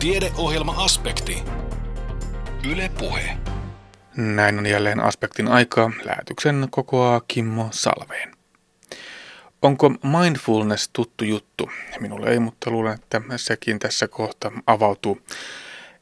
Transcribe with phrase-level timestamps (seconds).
[0.00, 1.42] Tiedeohjelma-aspekti.
[2.70, 3.36] Yle Puhe.
[4.16, 5.90] Näin on jälleen aspektin aikaa.
[6.04, 8.34] Lähetyksen kokoaa Kimmo Salveen.
[9.62, 11.70] Onko mindfulness tuttu juttu?
[12.00, 15.18] Minulle ei, mutta luulen, että sekin tässä kohta avautuu.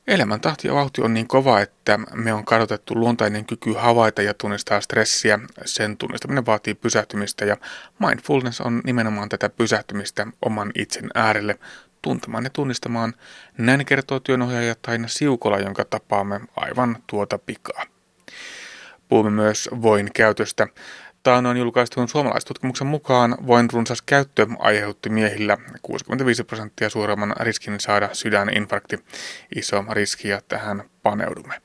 [0.07, 4.35] Elämän tahti ja vauhti on niin kova, että me on kadotettu luontainen kyky havaita ja
[4.35, 5.39] tunnistaa stressiä.
[5.65, 7.57] Sen tunnistaminen vaatii pysähtymistä ja
[7.99, 11.59] mindfulness on nimenomaan tätä pysähtymistä oman itsen äärelle,
[12.09, 13.15] tuntemaan ja tunnistamaan.
[13.59, 17.83] Näin kertoo työnohjaaja Taina Siukola, jonka tapaamme aivan tuota pikaa.
[19.09, 20.67] Puhumme myös voin käytöstä.
[21.23, 29.05] Taanoin julkaistun suomalaistutkimuksen mukaan voin runsas käyttö aiheutti miehillä 65 prosenttia suuremman riskin saada sydäninfarkti.
[29.57, 31.63] Iso riski ja tähän paneudumme.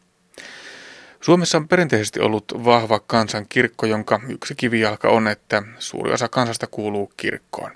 [1.21, 7.11] Suomessa on perinteisesti ollut vahva kansankirkko, jonka yksi kivijalka on, että suuri osa kansasta kuuluu
[7.17, 7.71] kirkkoon.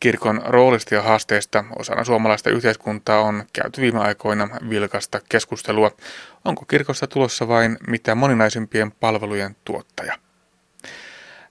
[0.00, 5.90] Kirkon roolista ja haasteista osana suomalaista yhteiskuntaa on käyty viime aikoina vilkasta keskustelua.
[6.44, 10.18] Onko kirkosta tulossa vain mitä moninaisimpien palvelujen tuottaja?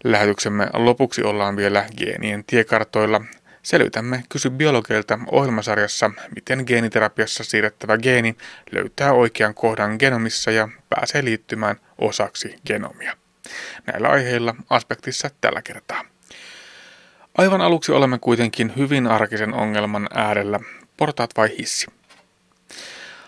[0.04, 3.22] Lähetyksemme lopuksi ollaan vielä geenien tiekartoilla.
[3.64, 8.36] Selvitämme Kysy biologeilta ohjelmasarjassa, miten geeniterapiassa siirrettävä geeni
[8.72, 13.18] löytää oikean kohdan genomissa ja pääsee liittymään osaksi genomia.
[13.88, 16.13] Näillä aiheilla aspektissa tällä kertaa.
[17.38, 20.60] Aivan aluksi olemme kuitenkin hyvin arkisen ongelman äärellä.
[20.98, 21.88] Portaat vai hissi?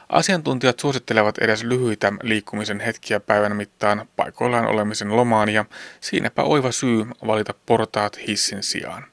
[0.10, 5.66] Asiantuntijat suosittelevat edes lyhyitä liikkumisen hetkiä päivän mittaan paikoillaan olemisen lomaan ja
[6.02, 9.06] siinäpä oiva syy valita portaat hissin sijaan.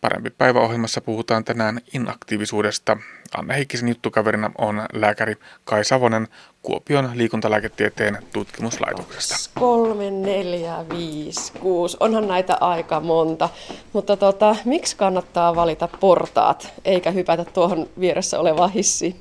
[0.00, 2.96] Parempi päiväohjelmassa puhutaan tänään inaktiivisuudesta.
[3.36, 6.28] Anne Heikkisen juttukaverina on lääkäri Kai Savonen
[6.62, 9.50] Kuopion liikuntalääketieteen tutkimuslaitoksesta.
[9.60, 11.96] Kolme, neljä, viisi, kuusi.
[12.00, 13.48] Onhan näitä aika monta.
[13.92, 19.16] Mutta tota, miksi kannattaa valita portaat eikä hypätä tuohon vieressä olevaan hissiin?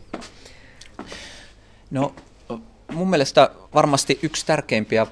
[1.92, 2.16] No
[2.94, 5.08] mun mielestä varmasti yksi tärkeimpiä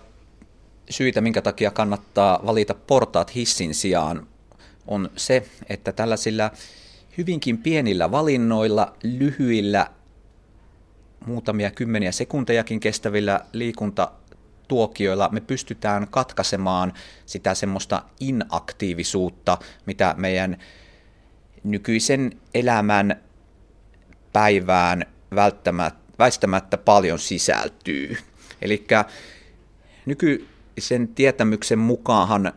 [0.89, 4.27] syitä, minkä takia kannattaa valita portaat hissin sijaan,
[4.87, 6.51] on se, että tällaisilla
[7.17, 9.87] hyvinkin pienillä valinnoilla, lyhyillä,
[11.25, 16.93] muutamia kymmeniä sekuntejakin kestävillä liikuntatuokioilla me pystytään katkaisemaan
[17.25, 20.57] sitä semmoista inaktiivisuutta, mitä meidän
[21.63, 23.23] nykyisen elämän
[24.33, 25.05] päivään
[26.19, 28.17] väistämättä paljon sisältyy.
[28.61, 28.87] Eli
[30.05, 32.53] nykyisen tietämyksen mukaan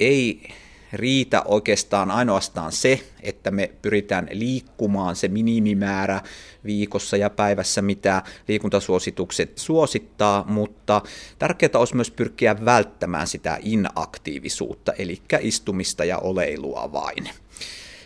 [0.00, 0.48] ei
[0.94, 6.20] riitä oikeastaan ainoastaan se, että me pyritään liikkumaan se minimimäärä
[6.64, 11.02] viikossa ja päivässä, mitä liikuntasuositukset suosittaa, mutta
[11.38, 17.30] tärkeää olisi myös pyrkiä välttämään sitä inaktiivisuutta, eli istumista ja oleilua vain.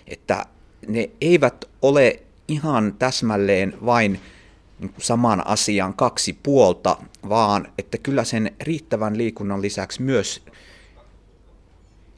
[0.06, 0.46] Että
[0.86, 4.20] ne eivät ole ihan täsmälleen vain
[4.78, 6.96] niin saman asian kaksi puolta,
[7.28, 10.42] vaan että kyllä sen riittävän liikunnan lisäksi myös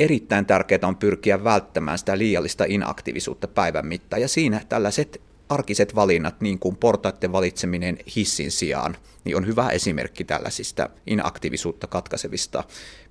[0.01, 4.23] erittäin tärkeää on pyrkiä välttämään sitä liiallista inaktiivisuutta päivän mittaan.
[4.23, 10.25] Ja siinä tällaiset arkiset valinnat, niin kuin portaiden valitseminen hissin sijaan, niin on hyvä esimerkki
[10.25, 12.65] tällaisista inaktiivisuutta katkaisevista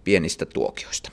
[0.03, 1.11] pienistä tuokioista.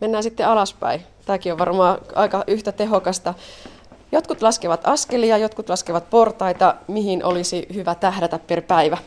[0.00, 1.00] Mennään sitten alaspäin.
[1.26, 3.34] Tämäkin on varmaan aika yhtä tehokasta.
[4.14, 6.74] Jotkut laskevat askelia, jotkut laskevat portaita.
[6.88, 8.98] Mihin olisi hyvä tähdätä per päivä?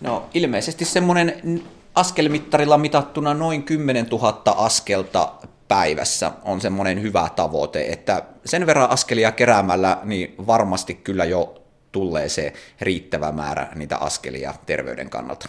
[0.00, 1.62] No ilmeisesti semmoinen
[1.94, 5.32] askelmittarilla mitattuna noin 10 000 askelta
[5.68, 11.62] päivässä on semmoinen hyvä tavoite, että sen verran askelia keräämällä niin varmasti kyllä jo
[11.92, 15.48] tulee se riittävä määrä niitä askelia terveyden kannalta.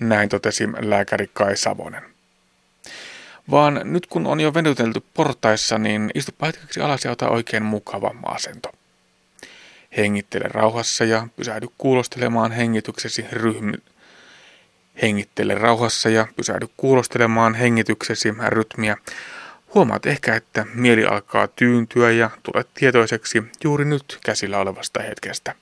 [0.00, 2.11] Näin totesi lääkäri Kai Savonen.
[3.50, 8.14] Vaan nyt kun on jo venytelty portaissa, niin istu hetkeksi alas ja ota oikein mukava
[8.24, 8.72] asento.
[9.96, 13.74] Hengittele rauhassa ja pysähdy kuulostelemaan hengityksesi ryhmi...
[15.02, 18.96] Hengittele rauhassa ja pysähdy kuulostelemaan hengityksesi rytmiä.
[19.74, 25.54] Huomaat ehkä, että mieli alkaa tyyntyä ja tulet tietoiseksi juuri nyt käsillä olevasta hetkestä.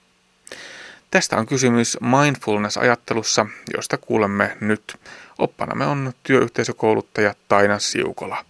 [1.10, 4.96] Tästä on kysymys mindfulness-ajattelussa, josta kuulemme nyt.
[5.40, 8.44] Oppanamme on työyhteisökouluttaja Taina Siukola.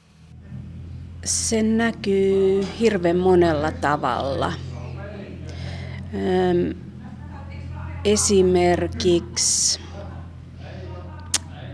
[1.24, 4.52] Se näkyy hirveän monella tavalla.
[8.04, 9.80] Esimerkiksi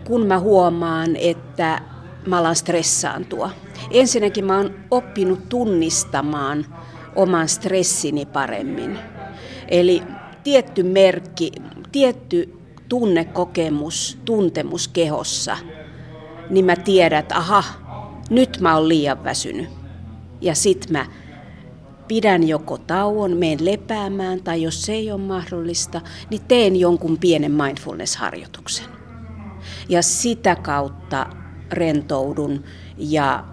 [0.04, 1.80] kun mä huomaan, että
[2.26, 3.50] mä alan stressaantua.
[3.90, 6.66] Ensinnäkin mä oon oppinut tunnistamaan
[7.14, 8.98] oman stressini paremmin.
[9.68, 10.02] Eli
[10.44, 11.52] tietty merkki,
[11.92, 12.55] tietty
[12.88, 15.56] tunnekokemus, tuntemus kehossa,
[16.50, 17.64] niin mä tiedän, että aha,
[18.30, 19.68] nyt mä oon liian väsynyt.
[20.40, 21.06] Ja sit mä
[22.08, 26.00] pidän joko tauon, meen lepäämään tai jos se ei ole mahdollista,
[26.30, 28.86] niin teen jonkun pienen mindfulness-harjoituksen.
[29.88, 31.26] Ja sitä kautta
[31.72, 32.64] rentoudun
[32.98, 33.44] ja,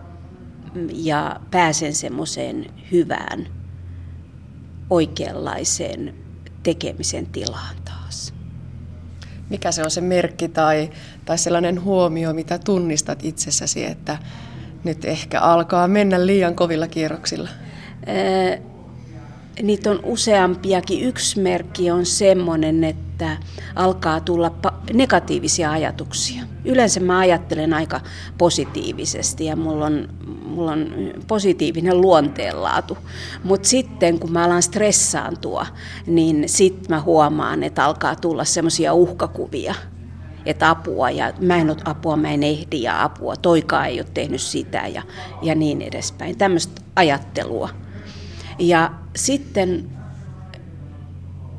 [0.94, 3.47] ja pääsen semmoiseen hyvään,
[4.89, 6.15] oikeanlaiseen
[6.63, 7.82] tekemisen tilaan.
[9.53, 10.89] Mikä se on se merkki tai,
[11.25, 14.17] tai sellainen huomio, mitä tunnistat itsessäsi, että
[14.83, 17.50] nyt ehkä alkaa mennä liian kovilla kierroksilla?
[19.61, 21.03] niitä on useampiakin.
[21.03, 23.38] Yksi merkki on semmoinen, että
[23.75, 24.51] alkaa tulla
[24.94, 26.44] negatiivisia ajatuksia.
[26.65, 28.01] Yleensä mä ajattelen aika
[28.38, 30.09] positiivisesti ja mulla on,
[30.53, 30.88] mulla on
[31.27, 32.97] positiivinen luonteenlaatu.
[33.44, 35.65] Mutta sitten kun mä alan stressaantua,
[36.07, 39.75] niin sitten mä huomaan, että alkaa tulla semmoisia uhkakuvia
[40.45, 44.07] että apua ja mä en ole apua, mä en ehdi ja apua, toikaa ei ole
[44.13, 45.01] tehnyt sitä ja,
[45.41, 46.38] ja niin edespäin.
[46.38, 47.69] Tämmöistä ajattelua.
[48.59, 49.89] Ja sitten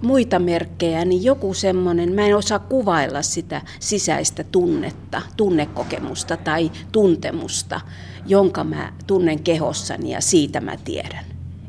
[0.04, 7.80] muita merkkejä, niin joku semmoinen, mä en osaa kuvailla sitä sisäistä tunnetta, tunnekokemusta tai tuntemusta,
[8.26, 11.24] jonka mä tunnen kehossani ja siitä mä tiedän.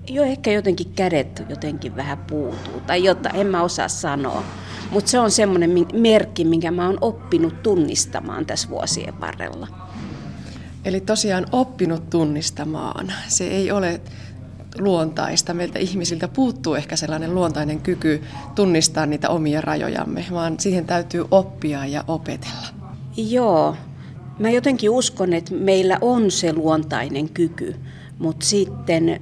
[0.10, 4.44] Jo ehkä jotenkin kädet jotenkin vähän puutuu tai jotain, en mä osaa sanoa.
[4.92, 9.68] Mutta se on semmoinen merkki, minkä mä oon oppinut tunnistamaan tässä vuosien varrella.
[10.86, 13.14] Eli tosiaan oppinut tunnistamaan.
[13.28, 14.02] Se ei ole
[14.80, 15.54] luontaista.
[15.54, 18.24] Meiltä ihmisiltä puuttuu ehkä sellainen luontainen kyky
[18.56, 22.68] tunnistaa niitä omia rajojamme, vaan siihen täytyy oppia ja opetella.
[23.18, 23.76] Joo.
[24.40, 27.76] Mä jotenkin uskon, että meillä on se luontainen kyky,
[28.20, 29.22] mutta sitten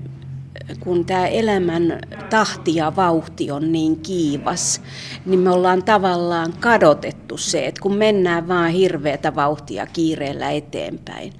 [0.79, 1.99] kun tämä elämän
[2.29, 4.81] tahti ja vauhti on niin kiivas,
[5.25, 11.33] niin me ollaan tavallaan kadotettu se, että kun mennään vaan hirveätä vauhtia kiireellä eteenpäin.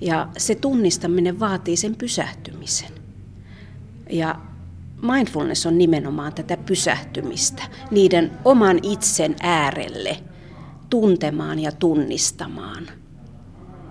[0.00, 2.99] Ja se tunnistaminen vaatii sen pysähtymisen.
[4.10, 4.40] Ja
[5.02, 10.16] mindfulness on nimenomaan tätä pysähtymistä, niiden oman itsen äärelle
[10.90, 12.86] tuntemaan ja tunnistamaan.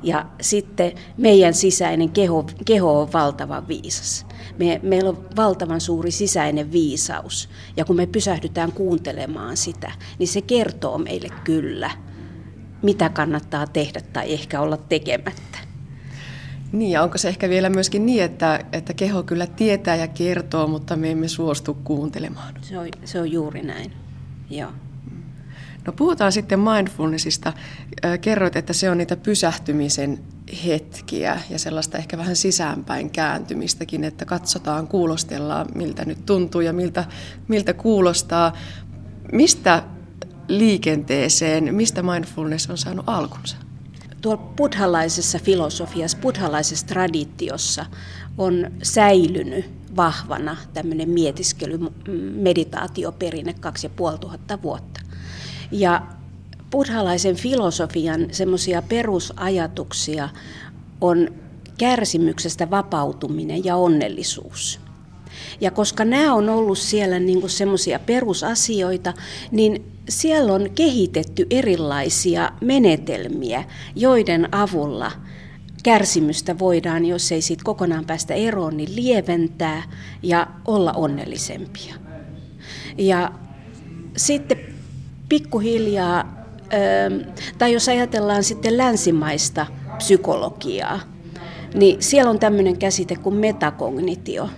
[0.03, 4.25] Ja sitten meidän sisäinen keho, keho on valtavan viisas.
[4.57, 7.49] Me, meillä on valtavan suuri sisäinen viisaus.
[7.77, 11.91] Ja kun me pysähdytään kuuntelemaan sitä, niin se kertoo meille kyllä,
[12.81, 15.68] mitä kannattaa tehdä tai ehkä olla tekemättä.
[16.71, 20.67] Niin, ja onko se ehkä vielä myöskin niin, että, että keho kyllä tietää ja kertoo,
[20.67, 22.53] mutta me emme suostu kuuntelemaan?
[22.61, 23.91] Se on, se on juuri näin,
[24.49, 24.71] joo.
[25.85, 27.53] No puhutaan sitten mindfulnessista.
[28.21, 30.19] Kerroit, että se on niitä pysähtymisen
[30.65, 37.05] hetkiä ja sellaista ehkä vähän sisäänpäin kääntymistäkin, että katsotaan, kuulostellaan, miltä nyt tuntuu ja miltä,
[37.47, 38.53] miltä kuulostaa.
[39.31, 39.83] Mistä
[40.47, 43.57] liikenteeseen, mistä mindfulness on saanut alkunsa?
[44.21, 47.85] Tuolla buddhalaisessa filosofiassa, buddhalaisessa traditiossa
[48.37, 51.79] on säilynyt vahvana tämmöinen mietiskely,
[52.33, 55.01] meditaatioperinne kaksi ja puoli tuhatta vuotta.
[55.71, 56.01] Ja
[56.71, 60.29] buddhalaisen filosofian semmoisia perusajatuksia
[61.01, 61.29] on
[61.77, 64.79] kärsimyksestä vapautuminen ja onnellisuus.
[65.61, 69.13] Ja koska nämä on ollut siellä niin semmoisia perusasioita,
[69.51, 73.63] niin siellä on kehitetty erilaisia menetelmiä,
[73.95, 75.11] joiden avulla
[75.83, 79.83] kärsimystä voidaan, jos ei siitä kokonaan päästä eroon, niin lieventää
[80.23, 81.95] ja olla onnellisempia.
[82.97, 83.31] Ja
[84.17, 84.57] sitten
[85.29, 86.45] pikkuhiljaa,
[87.57, 89.65] tai jos ajatellaan sitten länsimaista
[89.97, 90.99] psykologiaa,
[91.73, 94.49] niin siellä on tämmöinen käsite kuin metakognitio.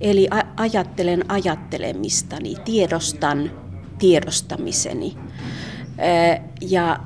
[0.00, 3.61] Eli ajattelen ajattelemistani, tiedostan
[4.02, 5.14] tiedostamiseni.
[6.60, 6.98] Ja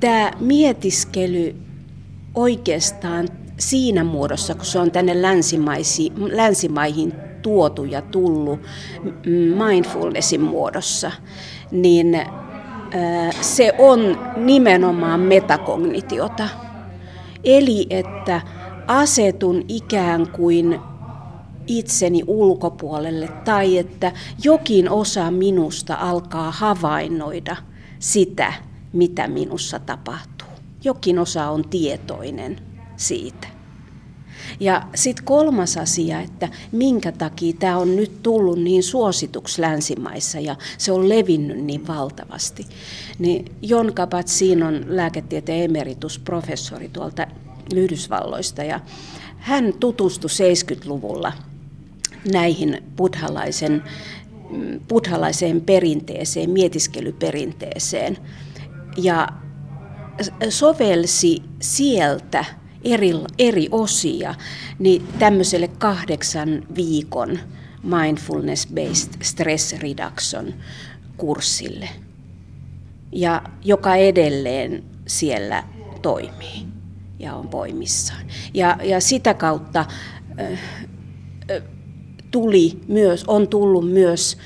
[0.00, 1.56] tämä mietiskely
[2.34, 5.22] oikeastaan siinä muodossa, kun se on tänne
[6.32, 8.60] länsimaihin tuotu ja tullut
[9.56, 11.12] mindfulnessin muodossa,
[11.70, 12.20] niin
[13.40, 16.48] se on nimenomaan metakognitiota.
[17.44, 18.40] Eli että
[18.86, 20.80] asetun ikään kuin
[21.66, 27.56] itseni ulkopuolelle tai että jokin osa minusta alkaa havainnoida
[27.98, 28.52] sitä,
[28.92, 30.48] mitä minussa tapahtuu.
[30.84, 32.60] Jokin osa on tietoinen
[32.96, 33.48] siitä.
[34.60, 40.56] Ja sitten kolmas asia, että minkä takia tämä on nyt tullut niin suosituksi länsimaissa ja
[40.78, 42.66] se on levinnyt niin valtavasti.
[43.18, 47.26] Niin Jon Kabat-Zinn on lääketieteen emeritusprofessori tuolta
[47.74, 48.80] Yhdysvalloista ja
[49.36, 51.32] hän tutustui 70-luvulla
[52.32, 53.82] näihin buddhalaisen
[54.50, 58.18] mm, buddhalaiseen perinteeseen, mietiskelyperinteeseen
[58.96, 59.28] ja
[60.48, 62.44] sovelsi sieltä
[62.84, 64.34] eri, eri osia
[64.78, 67.38] niin tämmöiselle kahdeksan viikon
[67.82, 70.54] mindfulness-based stress reduction
[71.16, 71.88] kurssille,
[73.12, 75.64] ja joka edelleen siellä
[76.02, 76.66] toimii
[77.18, 78.24] ja on voimissaan.
[78.54, 79.84] Ja, ja sitä kautta
[80.40, 80.58] äh,
[82.34, 84.38] tuli myös, on tullut myös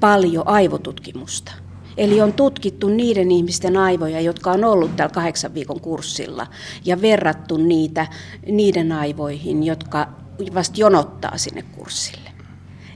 [0.00, 1.52] paljon aivotutkimusta.
[1.96, 6.46] Eli on tutkittu niiden ihmisten aivoja, jotka on ollut tällä kahdeksan viikon kurssilla
[6.84, 8.06] ja verrattu niitä
[8.46, 10.08] niiden aivoihin, jotka
[10.54, 12.30] vasta jonottaa sinne kurssille.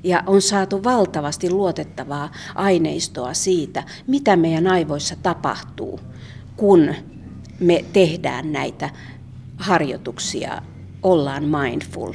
[0.04, 6.00] Ja on saatu valtavasti luotettavaa aineistoa siitä, mitä meidän aivoissa tapahtuu,
[6.56, 6.94] kun
[7.60, 8.90] me tehdään näitä
[9.56, 10.62] harjoituksia,
[11.02, 12.12] ollaan mindful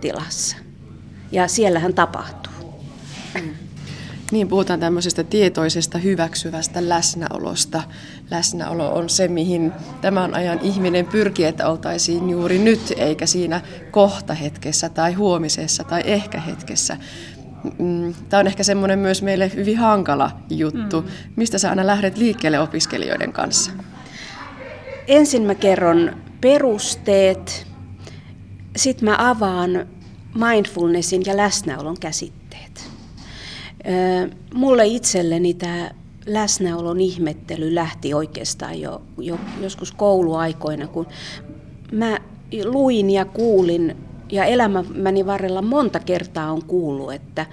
[0.00, 0.61] tilassa.
[1.32, 2.52] Ja siellähän tapahtuu.
[4.32, 7.82] Niin, puhutaan tämmöisestä tietoisesta hyväksyvästä läsnäolosta.
[8.30, 13.60] Läsnäolo on se, mihin tämän ajan ihminen pyrkii, että oltaisiin juuri nyt, eikä siinä
[13.90, 16.96] kohtahetkessä tai huomisessa tai ehkä hetkessä.
[17.78, 21.00] Mm, Tämä on ehkä semmoinen myös meille hyvin hankala juttu.
[21.00, 21.08] Mm.
[21.36, 23.70] Mistä sä aina lähdet liikkeelle opiskelijoiden kanssa?
[25.06, 27.66] Ensin mä kerron perusteet,
[28.76, 29.86] sitten mä avaan
[30.34, 32.90] mindfulnessin ja läsnäolon käsitteet.
[34.54, 35.90] Mulle itselleni tämä
[36.26, 41.06] läsnäolon ihmettely lähti oikeastaan jo, jo joskus kouluaikoina, kun
[41.92, 42.18] mä
[42.64, 43.96] luin ja kuulin
[44.32, 47.46] ja elämäni varrella monta kertaa on kuullut, että,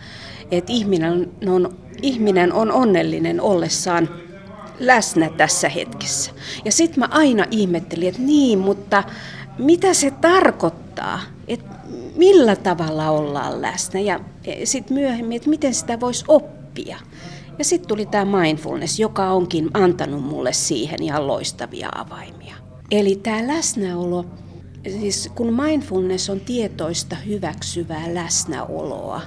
[0.51, 4.09] että ihminen, on, ihminen on onnellinen ollessaan
[4.79, 6.31] läsnä tässä hetkessä.
[6.65, 9.03] Ja sitten mä aina ihmettelin, että niin, mutta
[9.57, 11.78] mitä se tarkoittaa, että
[12.15, 14.19] millä tavalla ollaan läsnä ja
[14.63, 16.97] sitten myöhemmin, että miten sitä voisi oppia.
[17.57, 22.55] Ja sitten tuli tämä mindfulness, joka onkin antanut mulle siihen ihan loistavia avaimia.
[22.91, 24.25] Eli tämä läsnäolo,
[24.87, 29.21] siis kun mindfulness on tietoista hyväksyvää läsnäoloa,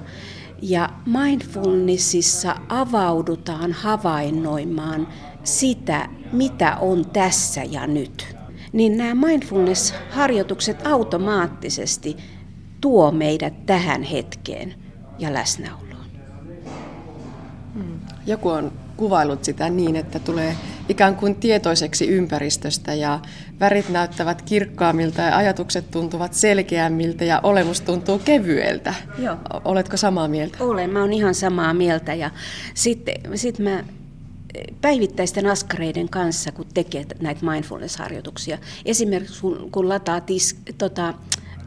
[0.62, 5.08] ja mindfulnessissa avaudutaan havainnoimaan
[5.44, 8.36] sitä, mitä on tässä ja nyt,
[8.72, 12.16] niin nämä mindfulness-harjoitukset automaattisesti
[12.82, 14.74] tuo meidät tähän hetkeen
[15.18, 16.06] ja läsnäoloon.
[17.74, 18.00] Hmm.
[18.26, 20.56] Joku on kuvailut sitä niin, että tulee
[20.88, 23.20] ikään kuin tietoiseksi ympäristöstä ja
[23.60, 28.94] värit näyttävät kirkkaammilta ja ajatukset tuntuvat selkeämmiltä ja olemus tuntuu kevyeltä.
[29.18, 29.36] Joo.
[29.64, 30.58] Oletko samaa mieltä?
[30.60, 32.30] Olen, mä oon ihan samaa mieltä ja
[32.74, 33.84] sitten sit mä
[34.80, 38.58] päivittäisten askareiden kanssa, kun tekee näitä mindfulness-harjoituksia.
[38.84, 41.14] Esimerkiksi kun, kun lataa tis, tota,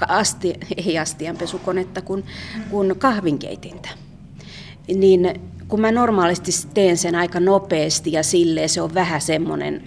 [0.08, 2.24] asti, ei astianpesukonetta, kun,
[2.70, 3.90] kun kahvinkeitintä.
[4.88, 9.84] Niin kun mä normaalisti teen sen aika nopeasti ja silleen se on vähän semmoinen,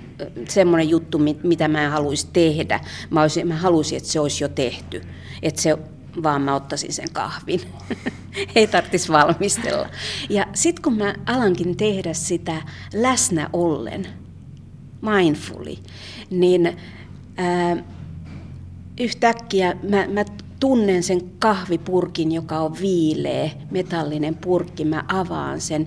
[0.48, 2.80] semmoinen juttu, mitä mä haluaisin tehdä.
[3.10, 5.02] Mä, olisin, mä haluaisin, että se olisi jo tehty.
[5.42, 5.78] Että se
[6.22, 7.60] vaan mä ottaisin sen kahvin.
[8.54, 9.88] Ei tarvitsisi valmistella.
[10.28, 12.62] Ja sitten kun mä alankin tehdä sitä
[12.94, 14.06] läsnä ollen,
[15.00, 15.76] mindfully,
[16.30, 16.76] niin
[17.36, 17.76] ää,
[19.00, 20.24] yhtäkkiä mä, mä
[20.60, 25.86] tunnen sen kahvipurkin, joka on viileä, metallinen purkki, mä avaan sen,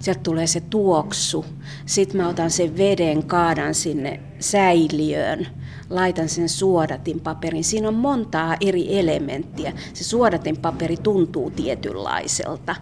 [0.00, 1.44] sieltä tulee se tuoksu,
[1.86, 5.46] sitten mä otan sen veden, kaadan sinne säiliöön,
[5.90, 7.64] laitan sen suodatinpaperin.
[7.64, 9.72] Siinä on montaa eri elementtiä.
[9.94, 12.76] Se suodatinpaperi tuntuu tietynlaiselta.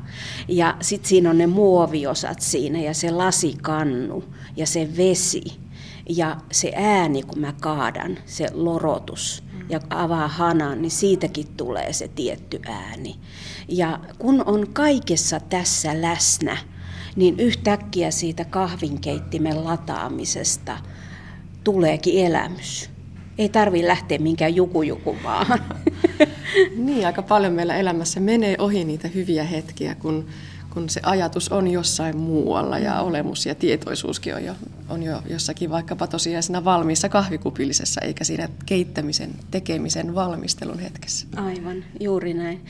[0.48, 4.24] Ja sitten siinä on ne muoviosat siinä ja se lasikannu
[4.56, 5.44] ja se vesi
[6.08, 12.08] ja se ääni, kun mä kaadan, se lorotus ja avaa hanan, niin siitäkin tulee se
[12.08, 13.16] tietty ääni.
[13.68, 16.56] Ja kun on kaikessa tässä läsnä,
[17.16, 20.78] niin yhtäkkiä siitä kahvinkeittimen lataamisesta
[21.64, 22.90] tuleekin elämys.
[23.38, 25.46] Ei tarvi lähteä minkään jukujukumaan.
[26.86, 30.26] niin, aika paljon meillä elämässä menee ohi niitä hyviä hetkiä, kun
[30.70, 34.54] kun se ajatus on jossain muualla ja olemus ja tietoisuuskin on jo,
[34.88, 41.26] on jo jossakin vaikkapa tosiaan siinä valmiissa kahvikupillisessa, eikä siinä keittämisen, tekemisen, valmistelun hetkessä.
[41.36, 42.64] Aivan, juuri näin.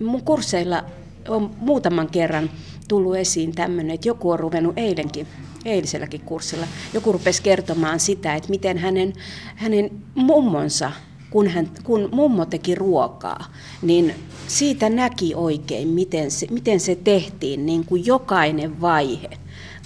[0.00, 0.84] Mun kursseilla
[1.28, 2.50] on muutaman kerran
[2.88, 5.26] tullut esiin tämmöinen, että joku on ruvennut eilenkin,
[5.64, 9.12] eiliselläkin kurssilla, joku rupesi kertomaan sitä, että miten hänen,
[9.56, 10.92] hänen mummonsa
[11.30, 13.44] kun, hän, kun mummo teki ruokaa,
[13.82, 14.14] niin
[14.46, 19.30] siitä näki oikein, miten se, miten se tehtiin, niin kuin jokainen vaihe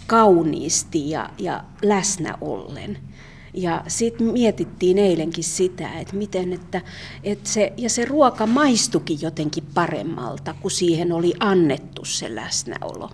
[0.06, 2.98] kauniisti ja, ja läsnä ollen.
[3.54, 6.80] Ja sitten mietittiin eilenkin sitä, että miten, että,
[7.24, 13.10] että se, ja se ruoka maistukin jotenkin paremmalta, kun siihen oli annettu se läsnäolo.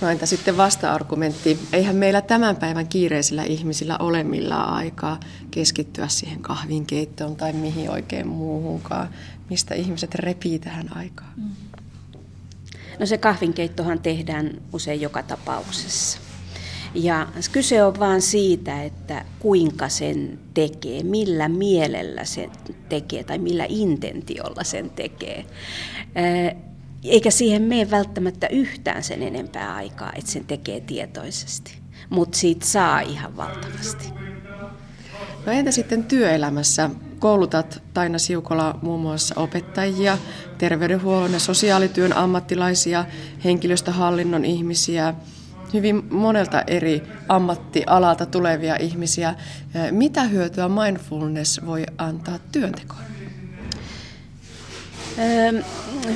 [0.00, 1.58] No entä sitten vasta-argumentti?
[1.72, 8.26] Eihän meillä tämän päivän kiireisillä ihmisillä ole millään aikaa keskittyä siihen kahvinkeittoon tai mihin oikein
[8.28, 9.08] muuhunkaan.
[9.50, 11.32] Mistä ihmiset repii tähän aikaan?
[11.36, 11.50] Mm.
[12.98, 16.18] No se kahvinkeittohan tehdään usein joka tapauksessa.
[16.94, 22.50] Ja kyse on vain siitä, että kuinka sen tekee, millä mielellä sen
[22.88, 25.44] tekee tai millä intentiolla sen tekee.
[27.04, 31.78] Eikä siihen mene välttämättä yhtään sen enempää aikaa, että sen tekee tietoisesti.
[32.10, 34.12] Mutta siitä saa ihan valtavasti.
[35.46, 36.90] No entä sitten työelämässä?
[37.18, 40.18] Koulutat Taina Siukola muun muassa opettajia,
[40.58, 43.04] terveydenhuollon ja sosiaalityön ammattilaisia,
[43.44, 45.14] henkilöstöhallinnon ihmisiä,
[45.72, 49.34] hyvin monelta eri ammattialalta tulevia ihmisiä.
[49.90, 53.15] Mitä hyötyä mindfulness voi antaa työntekoon?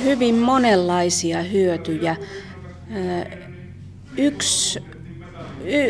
[0.03, 2.15] Hyvin monenlaisia hyötyjä.
[4.17, 4.79] Yksi,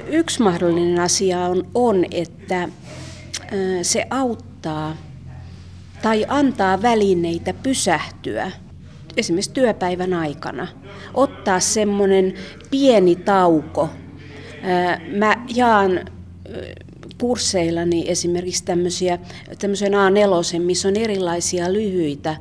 [0.08, 2.70] yksi mahdollinen asia on, on, että
[3.82, 4.98] se auttaa
[6.02, 8.52] tai antaa välineitä pysähtyä
[9.18, 10.68] esimerkiksi työpäivän aikana.
[11.14, 12.34] Ottaa semmoinen
[12.72, 13.90] pieni tauko.
[15.18, 16.06] Mä jaan
[17.18, 19.20] kursseillani esimerkiksi tämmöisiä,
[19.60, 22.36] tämmöisen A4, missä on erilaisia lyhyitä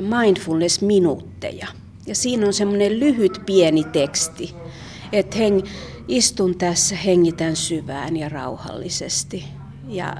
[0.00, 1.66] mindfulness-minuutteja.
[2.06, 4.54] Ja siinä on semmoinen lyhyt pieni teksti,
[5.12, 5.60] että heng,
[6.08, 9.44] istun tässä, hengitän syvään ja rauhallisesti.
[9.88, 10.14] Ja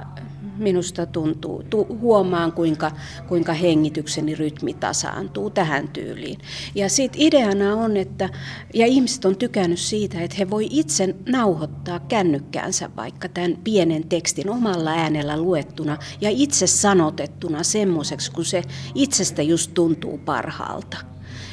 [0.61, 2.91] minusta tuntuu, tu, huomaan kuinka,
[3.27, 6.39] kuinka hengitykseni rytmi tasaantuu tähän tyyliin.
[6.75, 8.29] Ja sitten ideana on, että,
[8.73, 14.49] ja ihmiset on tykännyt siitä, että he voi itse nauhoittaa kännykkäänsä vaikka tämän pienen tekstin
[14.49, 18.63] omalla äänellä luettuna ja itse sanotettuna semmoiseksi, kun se
[18.95, 20.97] itsestä just tuntuu parhaalta.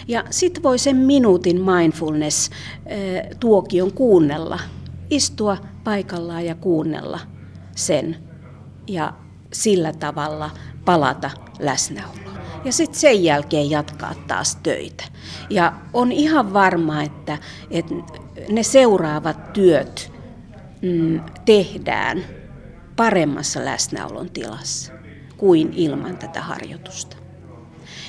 [0.08, 4.60] Ja sitten voi sen minuutin mindfulness-tuokion kuunnella,
[5.10, 7.20] istua paikallaan ja kuunnella
[7.76, 8.27] sen
[8.88, 9.12] ja
[9.52, 10.50] sillä tavalla
[10.84, 12.38] palata läsnäoloon.
[12.64, 15.04] Ja sitten sen jälkeen jatkaa taas töitä.
[15.50, 17.38] Ja on ihan varma, että,
[17.70, 17.94] että
[18.48, 20.12] ne seuraavat työt
[20.82, 22.24] mm, tehdään
[22.96, 24.92] paremmassa läsnäolon tilassa
[25.36, 27.16] kuin ilman tätä harjoitusta.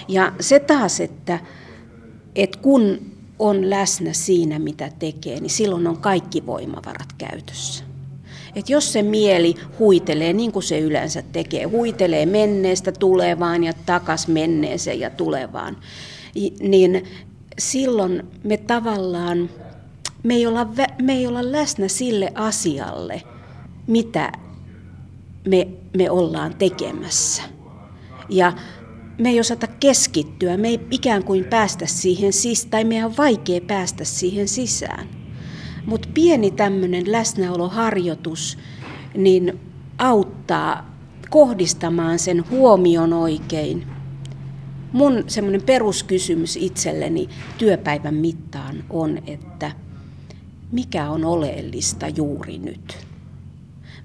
[0.08, 1.40] Ja se taas, että,
[2.36, 3.00] että kun
[3.40, 7.89] on läsnä siinä, mitä tekee, niin silloin on kaikki voimavarat käytössä.
[8.56, 14.28] Et jos se mieli huitelee, niin kuin se yleensä tekee, huitelee menneestä tulevaan ja takas
[14.28, 15.78] menneeseen ja tulevaan,
[16.60, 17.04] niin
[17.60, 19.50] silloin me tavallaan,
[20.24, 20.68] me ei olla,
[21.02, 23.22] me ei olla läsnä sille asialle,
[23.88, 24.32] mitä
[25.48, 27.44] me, me ollaan tekemässä.
[28.30, 28.54] Ja
[29.18, 33.62] me ei osata keskittyä, me ei ikään kuin päästä siihen sisään, tai meidän on vaikea
[33.62, 35.19] päästä siihen sisään.
[35.86, 38.58] Mutta pieni tämmöinen läsnäoloharjoitus
[39.18, 39.60] niin
[39.98, 40.96] auttaa
[41.30, 43.88] kohdistamaan sen huomion oikein.
[44.92, 49.72] Mun semmoinen peruskysymys itselleni työpäivän mittaan on, että
[50.72, 52.98] mikä on oleellista juuri nyt?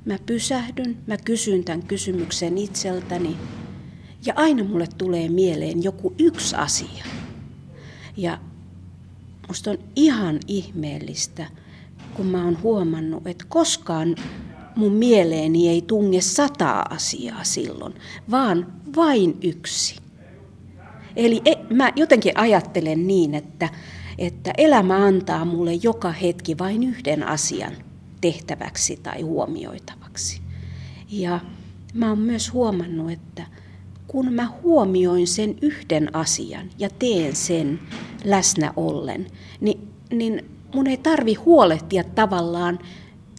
[0.05, 3.37] Mä pysähdyn, mä kysyn tämän kysymyksen itseltäni
[4.27, 7.05] ja aina mulle tulee mieleen joku yksi asia.
[8.17, 8.39] Ja
[9.49, 11.47] musta on ihan ihmeellistä,
[12.15, 14.17] kun mä oon huomannut, että koskaan
[14.77, 17.95] mun mieleeni ei tunge sataa asiaa silloin,
[18.31, 19.97] vaan vain yksi.
[21.17, 23.69] Eli e, mä jotenkin ajattelen niin, että,
[24.19, 27.73] että elämä antaa mulle joka hetki vain yhden asian
[28.21, 30.41] tehtäväksi tai huomioitavaksi.
[31.11, 31.41] Ja
[31.95, 33.47] mä oon myös huomannut, että
[34.07, 37.81] kun mä huomioin sen yhden asian ja teen sen
[38.25, 39.27] läsnä ollen,
[39.61, 42.79] niin, niin mun ei tarvi huolehtia tavallaan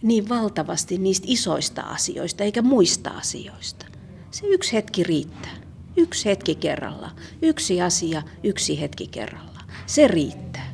[0.01, 3.85] niin valtavasti niistä isoista asioista eikä muista asioista.
[4.31, 5.55] Se yksi hetki riittää.
[5.97, 7.11] Yksi hetki kerralla.
[7.41, 9.61] Yksi asia, yksi hetki kerralla.
[9.85, 10.71] Se riittää.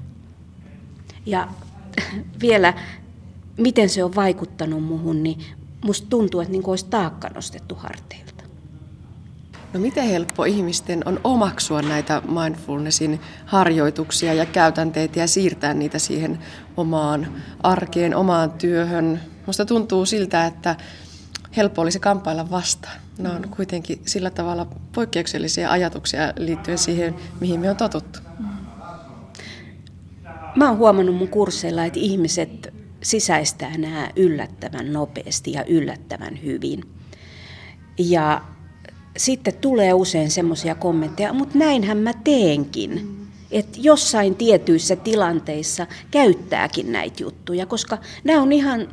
[1.26, 1.48] Ja
[2.42, 2.74] vielä,
[3.58, 5.40] miten se on vaikuttanut muhun, niin
[5.86, 8.21] musta tuntuu, että niin olisi taakka nostettu harteilta.
[9.74, 16.40] No miten helppo ihmisten on omaksua näitä mindfulnessin harjoituksia ja käytänteitä ja siirtää niitä siihen
[16.78, 17.28] omaan
[17.64, 19.22] arkeen, omaan työhön?
[19.46, 20.76] Musta tuntuu siltä, että
[21.58, 23.02] helppo olisi kamppailla vastaan.
[23.18, 28.20] Ne on kuitenkin sillä tavalla poikkeuksellisia ajatuksia liittyen siihen, mihin me on totuttu.
[30.56, 36.84] Mä oon huomannut mun kursseilla, että ihmiset sisäistää nämä yllättävän nopeasti ja yllättävän hyvin.
[37.98, 38.42] Ja
[39.22, 43.18] sitten tulee usein semmoisia kommentteja, mutta näinhän mä teenkin.
[43.52, 48.88] Että jossain tietyissä tilanteissa käyttääkin näitä juttuja, koska nämä on ihan,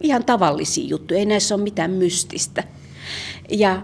[0.00, 2.64] ihan tavallisia juttuja, ei näissä ole mitään mystistä.
[3.50, 3.82] Ja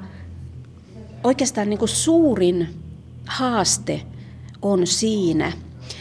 [1.25, 2.69] oikeastaan niin kuin suurin
[3.27, 4.03] haaste
[4.63, 5.53] on siinä,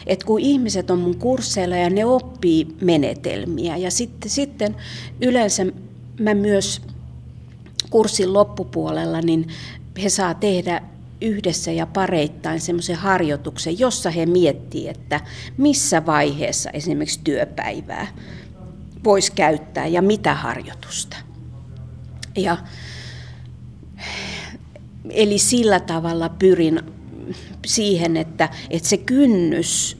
[0.07, 4.75] että kun ihmiset on mun kursseilla ja ne oppii menetelmiä ja sitten, sitten
[5.21, 5.65] yleensä
[6.19, 6.81] mä myös
[7.95, 9.47] kurssin loppupuolella, niin
[10.03, 10.81] he saa tehdä
[11.21, 15.21] yhdessä ja pareittain semmoisen harjoituksen, jossa he miettii, että
[15.57, 18.07] missä vaiheessa esimerkiksi työpäivää
[19.03, 21.17] voisi käyttää ja mitä harjoitusta.
[22.35, 22.57] Ja,
[25.09, 26.81] eli sillä tavalla pyrin
[27.65, 29.97] siihen, että, että se kynnys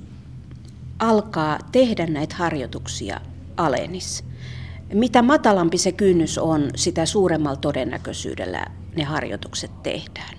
[1.00, 3.22] alkaa tehdä näitä harjoituksia
[3.58, 4.25] alenis.
[4.94, 10.38] Mitä matalampi se kynnys on, sitä suuremmalla todennäköisyydellä ne harjoitukset tehdään.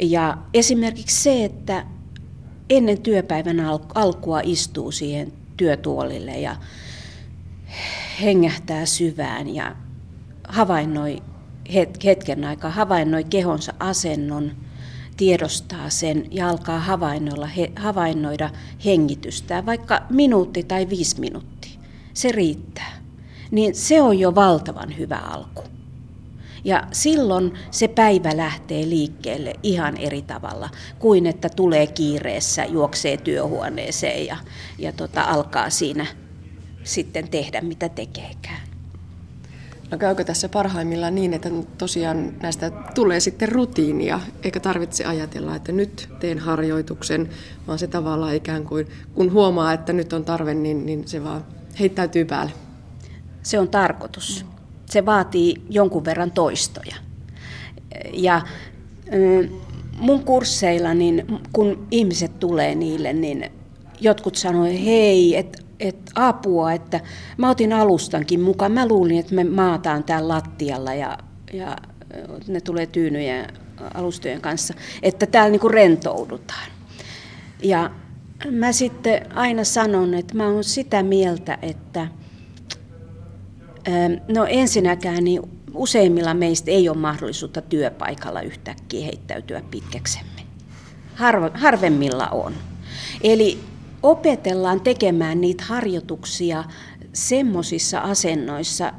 [0.00, 1.86] Ja esimerkiksi se, että
[2.70, 3.60] ennen työpäivän
[3.94, 6.56] alkua istuu siihen työtuolille ja
[8.22, 9.76] hengähtää syvään ja
[10.48, 11.22] havainnoi
[12.04, 14.52] hetken aikaa, havainnoi kehonsa asennon,
[15.16, 18.50] tiedostaa sen ja alkaa havainnoida, havainnoida
[18.84, 21.80] hengitystä, vaikka minuutti tai viisi minuuttia.
[22.14, 23.05] Se riittää.
[23.50, 25.62] Niin se on jo valtavan hyvä alku.
[26.64, 34.26] Ja silloin se päivä lähtee liikkeelle ihan eri tavalla kuin että tulee kiireessä, juoksee työhuoneeseen
[34.26, 34.36] ja,
[34.78, 36.06] ja tota, alkaa siinä
[36.84, 38.60] sitten tehdä mitä tekeekään.
[39.90, 45.72] No käykö tässä parhaimmillaan niin, että tosiaan näistä tulee sitten rutiinia, eikä tarvitse ajatella, että
[45.72, 47.28] nyt teen harjoituksen,
[47.66, 51.44] vaan se tavallaan ikään kuin, kun huomaa, että nyt on tarve, niin, niin se vaan
[51.80, 52.52] heittäytyy päälle.
[53.46, 54.46] Se on tarkoitus.
[54.86, 56.96] Se vaatii jonkun verran toistoja.
[58.12, 58.42] Ja
[59.98, 63.52] mun kursseilla, niin kun ihmiset tulee niille, niin
[64.00, 67.00] jotkut sanoivat, hei, että et apua, että
[67.36, 68.72] mä otin alustankin mukaan.
[68.72, 71.18] Mä luulin, että me maataan täällä lattialla ja,
[71.52, 71.76] ja
[72.48, 73.46] ne tulee tyynyjen
[73.94, 76.68] alustojen kanssa, että täällä niinku rentoudutaan.
[77.62, 77.90] Ja
[78.50, 82.08] mä sitten aina sanon, että mä oon sitä mieltä, että
[84.28, 85.42] No ensinnäkään niin
[85.74, 90.42] useimmilla meistä ei ole mahdollisuutta työpaikalla yhtäkkiä heittäytyä pitkäksemme.
[91.14, 92.54] Harvo, harvemmilla on.
[93.22, 93.58] Eli
[94.02, 96.64] opetellaan tekemään niitä harjoituksia
[97.12, 98.92] semmoisissa asennoissa,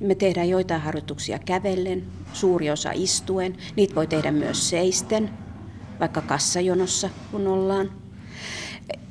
[0.00, 5.30] me tehdään joitain harjoituksia kävellen, suuri osa istuen, niitä voi tehdä myös seisten,
[6.00, 7.90] vaikka kassajonossa kun ollaan.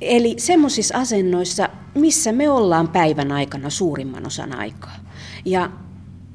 [0.00, 4.96] Eli semmoisissa asennoissa, missä me ollaan päivän aikana suurimman osan aikaa.
[5.44, 5.70] Ja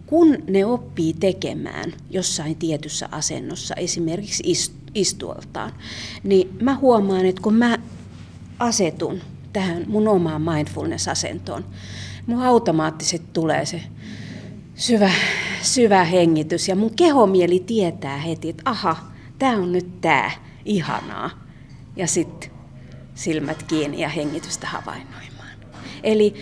[0.06, 4.44] kun ne oppii tekemään jossain tietyssä asennossa, esimerkiksi
[4.96, 5.72] istuoltaan,
[6.24, 7.78] niin mä huomaan, että kun mä
[8.60, 9.22] asetun
[9.54, 11.66] tähän mun omaan mindfulness-asentoon,
[12.28, 13.82] mun automaattisesti tulee se
[14.76, 15.12] syvä,
[15.62, 18.96] syvä hengitys ja mun kehomieli tietää heti, että aha,
[19.40, 20.32] tämä on nyt tämä,
[20.66, 21.30] ihanaa.
[21.96, 22.52] Ja sitten
[23.16, 25.35] silmät kiinni ja hengitystä havainnoimaan.
[26.06, 26.34] Eli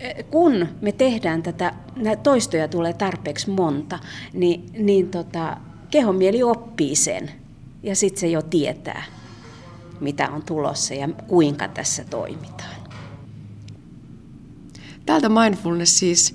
[0.00, 1.74] eh, kun me tehdään tätä,
[2.22, 3.98] toistoja tulee tarpeeksi monta,
[4.32, 5.56] niin, niin tota,
[5.90, 7.30] kehomieli oppii sen
[7.82, 9.02] ja sitten se jo tietää,
[10.00, 12.80] mitä on tulossa ja kuinka tässä toimitaan.
[15.06, 16.34] Tältä mindfulness siis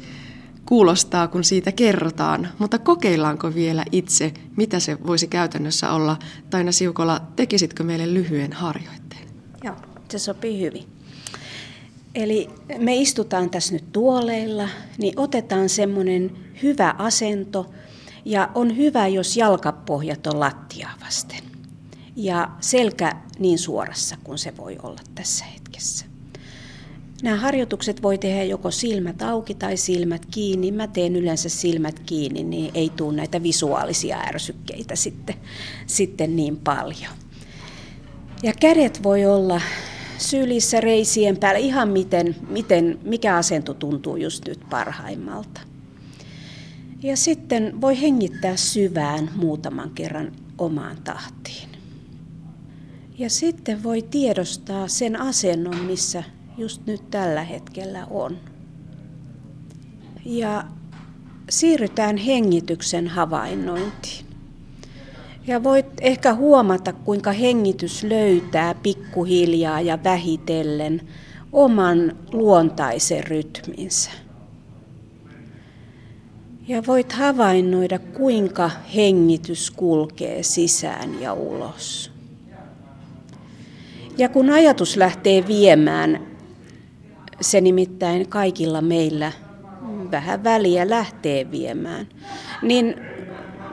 [0.65, 6.17] kuulostaa, kun siitä kerrotaan, mutta kokeillaanko vielä itse, mitä se voisi käytännössä olla?
[6.49, 9.27] Taina Siukola, tekisitkö meille lyhyen harjoitteen?
[9.63, 9.75] Joo,
[10.09, 10.94] se sopii hyvin.
[12.15, 16.31] Eli me istutaan tässä nyt tuoleilla, niin otetaan semmoinen
[16.63, 17.71] hyvä asento
[18.25, 21.43] ja on hyvä, jos jalkapohjat on lattiaa vasten.
[22.15, 26.05] Ja selkä niin suorassa kuin se voi olla tässä hetkessä.
[27.23, 30.71] Nämä harjoitukset voi tehdä joko silmät auki tai silmät kiinni.
[30.71, 35.35] Mä teen yleensä silmät kiinni, niin ei tule näitä visuaalisia ärsykkeitä sitten,
[35.87, 37.11] sitten niin paljon.
[38.43, 39.61] Ja kädet voi olla
[40.17, 45.61] sylissä reisien päällä ihan miten, miten, mikä asento tuntuu just nyt parhaimmalta.
[47.03, 51.69] Ja sitten voi hengittää syvään muutaman kerran omaan tahtiin.
[53.17, 56.23] Ja sitten voi tiedostaa sen asennon, missä
[56.57, 58.37] just nyt tällä hetkellä on.
[60.25, 60.63] Ja
[61.49, 64.24] siirrytään hengityksen havainnointiin.
[65.47, 71.01] Ja voit ehkä huomata, kuinka hengitys löytää pikkuhiljaa ja vähitellen
[71.53, 74.11] oman luontaisen rytminsä.
[76.67, 82.11] Ja voit havainnoida, kuinka hengitys kulkee sisään ja ulos.
[84.17, 86.27] Ja kun ajatus lähtee viemään,
[87.41, 89.31] se nimittäin kaikilla meillä
[90.11, 92.07] vähän väliä lähtee viemään,
[92.61, 92.95] niin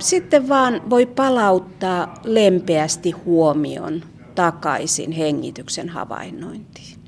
[0.03, 4.03] sitten vaan voi palauttaa lempeästi huomion
[4.35, 6.99] takaisin hengityksen havainnointiin.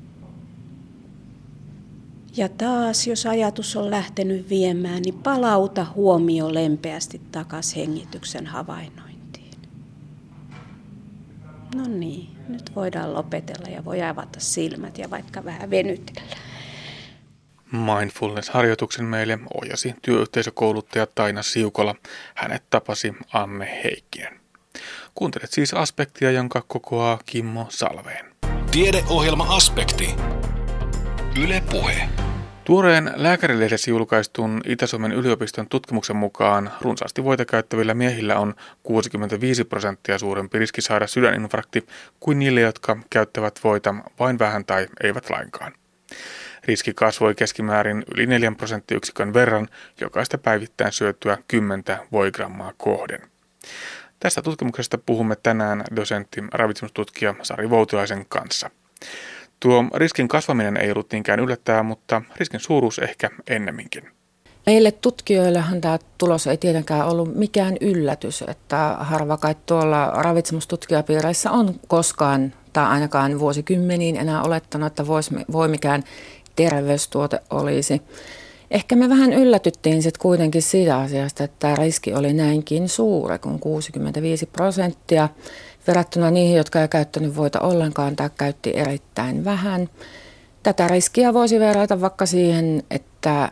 [2.37, 9.53] Ja taas, jos ajatus on lähtenyt viemään, niin palauta huomio lempeästi takaisin hengityksen havainnointiin.
[11.75, 16.21] No niin, nyt voidaan lopetella ja voi avata silmät ja vaikka vähän venytellä.
[17.71, 21.95] Mindfulness-harjoituksen meille ohjasi työyhteisökouluttaja Taina Siukola.
[22.35, 24.39] Hänet tapasi Anne Heikkinen.
[25.15, 28.35] Kuuntelet siis aspektia, jonka kokoaa Kimmo Salveen.
[28.71, 30.15] Tiedeohjelma Aspekti.
[31.43, 32.09] Yle Puhe.
[32.65, 40.59] Tuoreen lääkärilehdessä julkaistun Itä-Suomen yliopiston tutkimuksen mukaan runsaasti voita käyttävillä miehillä on 65 prosenttia suurempi
[40.59, 41.85] riski saada sydäninfarkti
[42.19, 45.73] kuin niille, jotka käyttävät voita vain vähän tai eivät lainkaan.
[46.67, 49.67] Riski kasvoi keskimäärin yli 4 prosenttiyksikön verran
[50.01, 53.21] jokaista päivittäin syötyä 10 voigrammaa kohden.
[54.19, 58.69] Tästä tutkimuksesta puhumme tänään dosentti ravitsemustutkija Sari Voutilaisen kanssa.
[59.59, 64.09] Tuo riskin kasvaminen ei ollut niinkään yllättää, mutta riskin suuruus ehkä ennemminkin.
[64.65, 71.79] Meille tutkijoillehan tämä tulos ei tietenkään ollut mikään yllätys, että harva kai tuolla ravitsemustutkijapiireissä on
[71.87, 75.07] koskaan tai ainakaan vuosikymmeniin enää olettanut, että
[75.51, 76.03] voi mikään
[76.55, 78.01] terveystuote olisi.
[78.71, 83.59] Ehkä me vähän yllätyttiin sitten kuitenkin siitä asiasta, että tämä riski oli näinkin suuri kuin
[83.59, 85.29] 65 prosenttia
[85.87, 89.89] verrattuna niihin, jotka ei käyttänyt voita ollenkaan tai käytti erittäin vähän.
[90.63, 93.51] Tätä riskiä voisi verrata vaikka siihen, että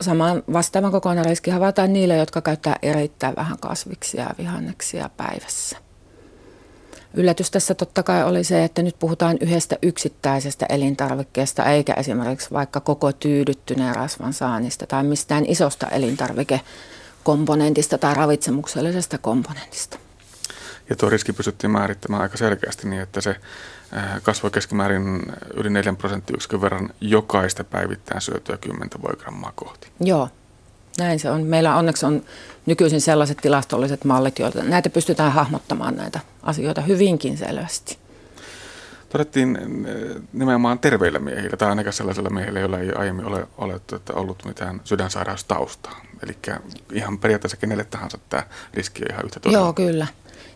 [0.00, 5.89] saman vastaavan kokoinen riski havaitaan niille, jotka käyttää erittäin vähän kasviksia ja vihanneksia päivässä.
[7.14, 12.80] Yllätys tässä totta kai oli se, että nyt puhutaan yhdestä yksittäisestä elintarvikkeesta, eikä esimerkiksi vaikka
[12.80, 19.98] koko tyydyttyneen rasvan saannista tai mistään isosta elintarvikekomponentista tai ravitsemuksellisesta komponentista.
[20.90, 23.36] Ja tuo riski pystyttiin määrittämään aika selkeästi niin, että se
[24.22, 29.88] kasvoi keskimäärin yli 4 prosenttiyksikön verran jokaista päivittäin syötyä 10 voigrammaa kohti.
[30.00, 30.28] Joo,
[31.04, 31.42] näin se on.
[31.42, 32.22] Meillä onneksi on
[32.66, 37.98] nykyisin sellaiset tilastolliset mallit, joita näitä pystytään hahmottamaan näitä asioita hyvinkin selvästi.
[39.08, 39.58] Todettiin
[40.32, 44.80] nimenomaan terveillä miehillä, tai ainakaan sellaisilla miehillä, joilla ei aiemmin ole, ole tuota, ollut mitään
[44.84, 46.00] sydänsairaustaustaa.
[46.22, 46.36] Eli
[46.92, 48.42] ihan periaatteessa kenelle tahansa tämä
[48.74, 49.64] riski on ihan yhtä todella.
[49.64, 50.06] Joo, kyllä.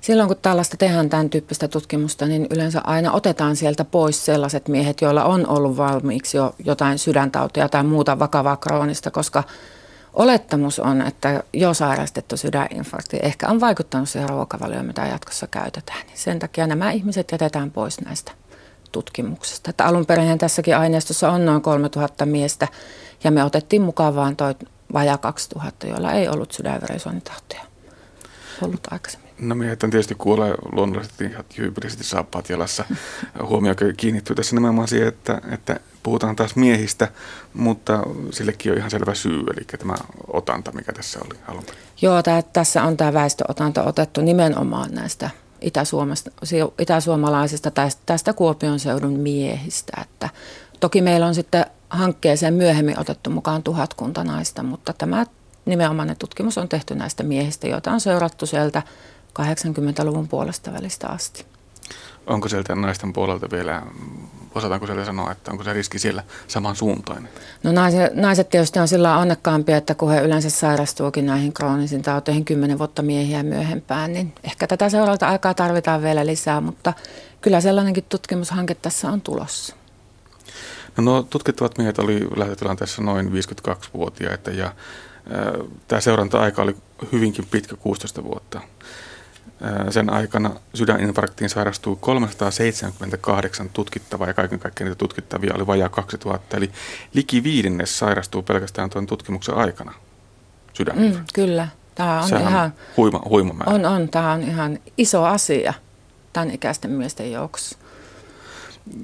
[0.01, 5.01] Silloin kun tällaista tehdään tämän tyyppistä tutkimusta, niin yleensä aina otetaan sieltä pois sellaiset miehet,
[5.01, 9.43] joilla on ollut valmiiksi jo jotain sydäntautia tai muuta vakavaa kroonista, koska
[10.15, 16.07] olettamus on, että jo sairastettu sydäninfarkti ehkä on vaikuttanut siihen ruokavalioon, mitä jatkossa käytetään.
[16.07, 18.33] Niin sen takia nämä ihmiset jätetään pois näistä
[18.93, 19.71] tutkimuksista.
[19.71, 22.69] Että alun perin tässäkin aineistossa on noin 3000 miestä
[23.25, 24.55] ja me otettiin mukaan vain toi
[24.93, 27.63] vajaa 2000, joilla ei ollut sydänverisuonitautia
[28.63, 29.24] ollut aikaisemmin.
[29.39, 32.85] No miehet tietysti kuolee luonnollisesti ihan tyypillisesti saappaat jalassa.
[33.43, 37.09] Huomio kiinnittyy tässä nimenomaan siihen, että, että puhutaan taas miehistä,
[37.55, 39.95] mutta sillekin on ihan selvä syy, eli tämä
[40.33, 41.81] otanta, mikä tässä oli alun perin.
[42.03, 45.31] Joo, tää, tässä on tämä väestöotanta otettu nimenomaan näistä
[46.79, 49.93] itäsuomalaisista tästä, tästä Kuopion seudun miehistä.
[50.03, 50.29] Että
[50.81, 55.27] toki meillä on sitten hankkeeseen myöhemmin otettu mukaan tuhatkunta naista, mutta tämä
[55.65, 58.83] nimenomainen tutkimus on tehty näistä miehistä, joita on seurattu sieltä
[59.41, 61.45] 80-luvun puolesta välistä asti.
[62.27, 63.83] Onko sieltä naisten puolelta vielä,
[64.55, 67.29] osataanko sieltä sanoa, että onko se riski siellä samansuuntainen?
[67.63, 72.45] No naiset, naiset tietysti on sillä onnekkaampia, että kun he yleensä sairastuukin näihin kroonisiin tauteihin
[72.45, 76.93] kymmenen vuotta miehiä myöhempään, niin ehkä tätä seuralta aikaa tarvitaan vielä lisää, mutta
[77.41, 79.77] kyllä sellainenkin tutkimushanke tässä on tulossa.
[80.97, 84.75] No, no tutkittavat miehet oli lähtötilanteessa noin 52-vuotiaita ja äh,
[85.89, 86.77] tämä seuranta-aika oli
[87.13, 88.61] hyvinkin pitkä, 16 vuotta.
[89.91, 96.57] Sen aikana sydäninfarktiin sairastui 378 tutkittavaa ja kaiken kaikkiaan niitä tutkittavia oli vajaa 2000.
[96.57, 96.71] Eli
[97.15, 99.95] liki viidennes sairastuu pelkästään tuon tutkimuksen aikana
[100.73, 101.21] sydäninfarktiin.
[101.21, 101.69] Mm, kyllä.
[101.95, 103.73] Tämä on Sehän ihan, huima, huima määrä.
[103.73, 104.09] On, on.
[104.09, 105.75] Tämä on ihan iso asia
[106.33, 107.79] tämän ikäisten miesten joukossa.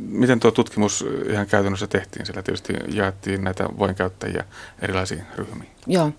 [0.08, 2.26] Miten tuo tutkimus ihan käytännössä tehtiin?
[2.26, 4.44] Sillä tietysti jaettiin näitä voinkäyttäjiä
[4.82, 5.70] erilaisiin ryhmiin.
[5.86, 6.12] Joo.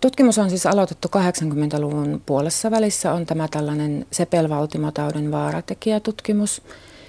[0.00, 3.12] Tutkimus on siis aloitettu 80-luvun puolessa välissä.
[3.12, 6.62] On tämä tällainen sepelvaltimotaudin vaaratekijätutkimus.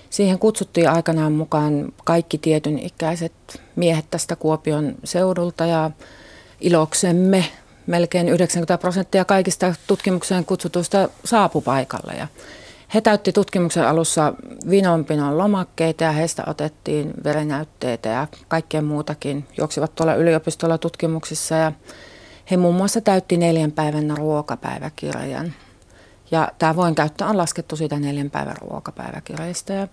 [0.10, 3.34] Siihen kutsuttiin aikanaan mukaan kaikki tietyn ikäiset
[3.76, 5.92] miehet tästä Kuopion seudulta ja
[6.62, 7.46] iloksemme
[7.88, 12.14] melkein 90 prosenttia kaikista tutkimukseen kutsutuista saapu paikalle.
[12.14, 12.28] Ja
[12.94, 14.34] he täytti tutkimuksen alussa
[14.70, 19.48] vinonpinon lomakkeita ja heistä otettiin verenäytteitä ja kaikkea muutakin.
[19.58, 21.72] Juoksivat tuolla yliopistolla tutkimuksissa ja
[22.52, 25.54] he muun muassa täytti neljän päivän ruokapäiväkirjan.
[26.32, 29.74] Ja tämä voin käyttö on laskettu siitä neljän päivän ruokapäiväkirjasta.
[29.74, 29.88] Ja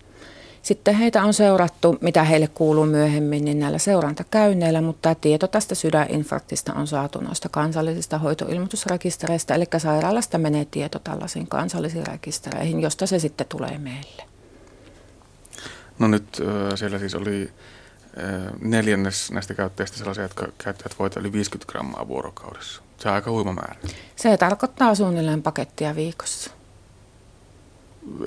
[0.61, 6.73] sitten heitä on seurattu, mitä heille kuuluu myöhemmin, niin näillä seurantakäynneillä, mutta tieto tästä sydäninfarktista
[6.73, 13.47] on saatu noista kansallisista hoitoilmoitusrekistereistä, eli sairaalasta menee tieto tällaisiin kansallisiin rekistereihin, josta se sitten
[13.49, 14.23] tulee meille.
[15.99, 16.41] No nyt
[16.75, 17.49] siellä siis oli
[18.61, 22.81] neljännes näistä käyttäjistä sellaisia, jotka käyttävät voita yli 50 grammaa vuorokaudessa.
[22.97, 23.75] Se on aika huima määrä.
[24.15, 26.51] Se tarkoittaa suunnilleen pakettia viikossa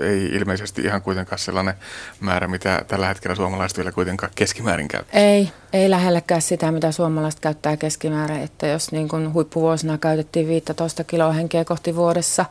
[0.00, 1.74] ei ilmeisesti ihan kuitenkaan sellainen
[2.20, 5.20] määrä, mitä tällä hetkellä suomalaiset vielä kuitenkaan keskimäärin käyttää.
[5.20, 8.42] Ei, ei lähellekään sitä, mitä suomalaiset käyttää keskimäärin.
[8.42, 12.44] Että jos niin kuin huippuvuosina käytettiin 15 kiloa henkeä kohti vuodessa,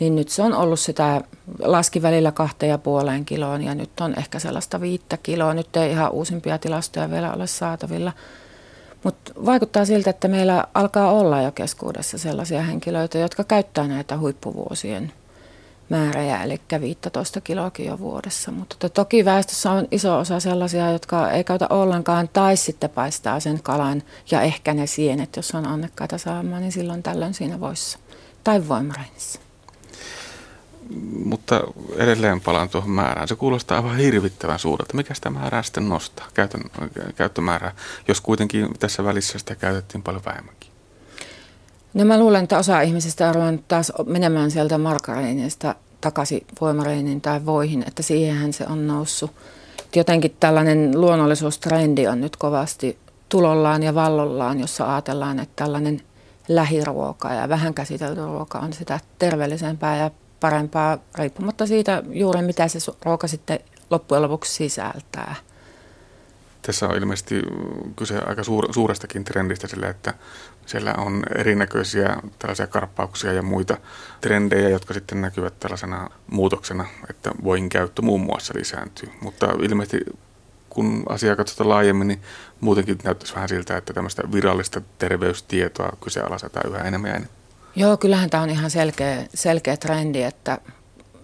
[0.00, 1.20] niin nyt se on ollut sitä,
[1.62, 5.54] laski välillä kahteen ja puoleen kiloon ja nyt on ehkä sellaista viittä kiloa.
[5.54, 8.12] Nyt ei ihan uusimpia tilastoja vielä ole saatavilla.
[9.04, 15.12] Mutta vaikuttaa siltä, että meillä alkaa olla jo keskuudessa sellaisia henkilöitä, jotka käyttää näitä huippuvuosien
[15.88, 18.50] määrä, eli 15 kiloakin jo vuodessa.
[18.50, 23.62] Mutta toki väestössä on iso osa sellaisia, jotka ei käytä ollenkaan, tai sitten paistaa sen
[23.62, 27.98] kalan ja ehkä ne sienet, jos on onnekkaita saamaan, niin silloin tällöin siinä voissa.
[28.44, 29.49] Tai voimareinissa.
[31.24, 31.60] Mutta
[31.96, 33.28] edelleen palaan tuohon määrään.
[33.28, 34.96] Se kuulostaa aivan hirvittävän suurelta.
[34.96, 36.60] Mikä sitä määrää sitten nostaa, Käytön,
[37.16, 37.72] käyttömäärää,
[38.08, 40.70] jos kuitenkin tässä välissä sitä käytettiin paljon vähemmänkin?
[41.94, 47.46] No mä luulen, että osa ihmisistä on ruvennut taas menemään sieltä margarinista takaisin voimareinin tai
[47.46, 49.30] voihin, että siihenhän se on noussut.
[49.96, 52.98] Jotenkin tällainen luonnollisuustrendi on nyt kovasti
[53.28, 56.02] tulollaan ja vallollaan, jossa ajatellaan, että tällainen
[56.48, 62.78] lähiruoka ja vähän käsitelty ruoka on sitä terveellisempää ja parempaa, riippumatta siitä juuri mitä se
[63.04, 65.34] ruoka sitten loppujen lopuksi sisältää.
[66.62, 67.42] Tässä on ilmeisesti
[67.96, 70.14] kyse aika suur, suurestakin trendistä sille, että
[70.66, 73.76] siellä on erinäköisiä tällaisia karppauksia ja muita
[74.20, 79.08] trendejä, jotka sitten näkyvät tällaisena muutoksena, että voin käyttö muun muassa lisääntyy.
[79.22, 80.04] Mutta ilmeisesti
[80.70, 82.20] kun asiaa katsotaan laajemmin, niin
[82.60, 87.39] muutenkin näyttäisi vähän siltä, että tämmöistä virallista terveystietoa kyseenalaistetaan yhä enemmän ja enemmän.
[87.76, 90.58] Joo, kyllähän tämä on ihan selkeä, selkeä trendi, että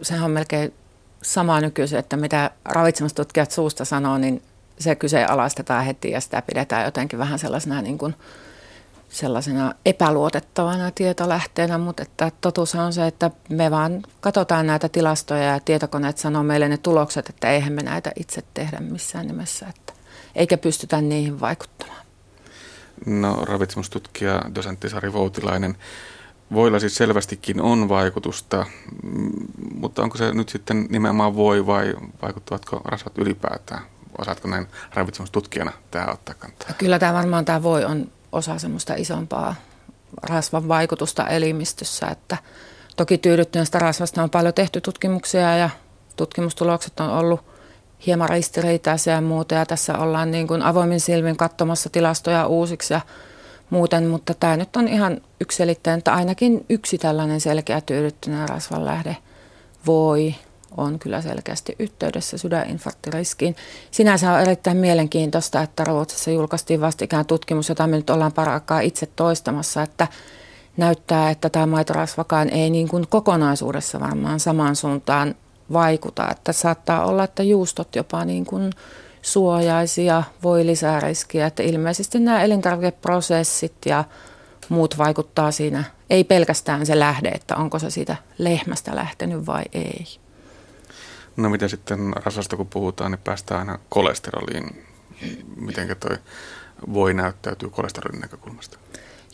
[0.03, 0.75] sehän on melkein
[1.23, 4.43] sama nykyisin, että mitä ravitsemustutkijat suusta sanoo, niin
[4.79, 8.15] se kyseenalaistetaan heti ja sitä pidetään jotenkin vähän sellaisena niin kuin
[9.09, 15.61] sellaisena epäluotettavana tietolähteenä, mutta että totuus on se, että me vaan katsotaan näitä tilastoja ja
[15.61, 19.93] tietokoneet sanoo meille ne tulokset, että eihän me näitä itse tehdä missään nimessä, että
[20.35, 22.07] eikä pystytä niihin vaikuttamaan.
[23.07, 25.77] No ravitsemustutkija, dosentti Sari Voutilainen,
[26.53, 28.67] voilla siis selvästikin on vaikutusta,
[29.75, 33.83] mutta onko se nyt sitten nimenomaan voi vai vaikuttavatko rasvat ylipäätään?
[34.19, 36.71] Osaatko näin ravitsemustutkijana tämä ottaa kantaa?
[36.79, 39.55] Kyllä tämä varmaan tämä voi on osa semmoista isompaa
[40.23, 42.37] rasvan vaikutusta elimistössä, että
[42.97, 45.71] toki tyydyttyneestä rasvasta on paljon tehty tutkimuksia ja
[46.17, 47.41] tutkimustulokset on ollut
[48.07, 53.01] hieman ristiriitaisia ja muuta ja tässä ollaan niin kuin avoimin silmin katsomassa tilastoja uusiksi ja
[53.71, 59.17] muuten, mutta tämä nyt on ihan yksilitteinen, että ainakin yksi tällainen selkeä tyydyttyneen rasvan lähde
[59.87, 60.35] voi
[60.77, 63.57] on kyllä selkeästi yhteydessä sydäninfarktiriskiin.
[63.91, 69.07] Sinänsä on erittäin mielenkiintoista, että Ruotsissa julkaistiin vastikään tutkimus, jota me nyt ollaan paraikaa itse
[69.17, 70.09] toistamassa, että
[70.77, 75.35] näyttää, että tämä maitorasvakaan ei niin kuin kokonaisuudessa varmaan samaan suuntaan
[75.73, 76.31] vaikuta.
[76.31, 78.73] Että saattaa olla, että juustot jopa niin kuin
[79.27, 81.47] suojaisia voi lisää riskiä.
[81.47, 84.05] Että ilmeisesti nämä elintarvikeprosessit ja
[84.69, 85.85] muut vaikuttaa siinä.
[86.11, 90.07] Ei pelkästään se lähde, että onko se siitä lehmästä lähtenyt vai ei.
[91.37, 94.87] No mitä sitten rasvasta kun puhutaan, niin päästään aina kolesteroliin.
[95.57, 96.19] Miten toi
[96.93, 98.79] voi näyttäytyy kolesterolin näkökulmasta?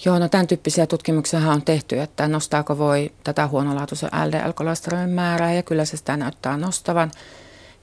[0.05, 5.63] Joo, no tämän tyyppisiä tutkimuksia on tehty, että nostaako voi tätä huonolaatuisen LDL-kolesterolin määrää ja
[5.63, 7.11] kyllä se sitä näyttää nostavan.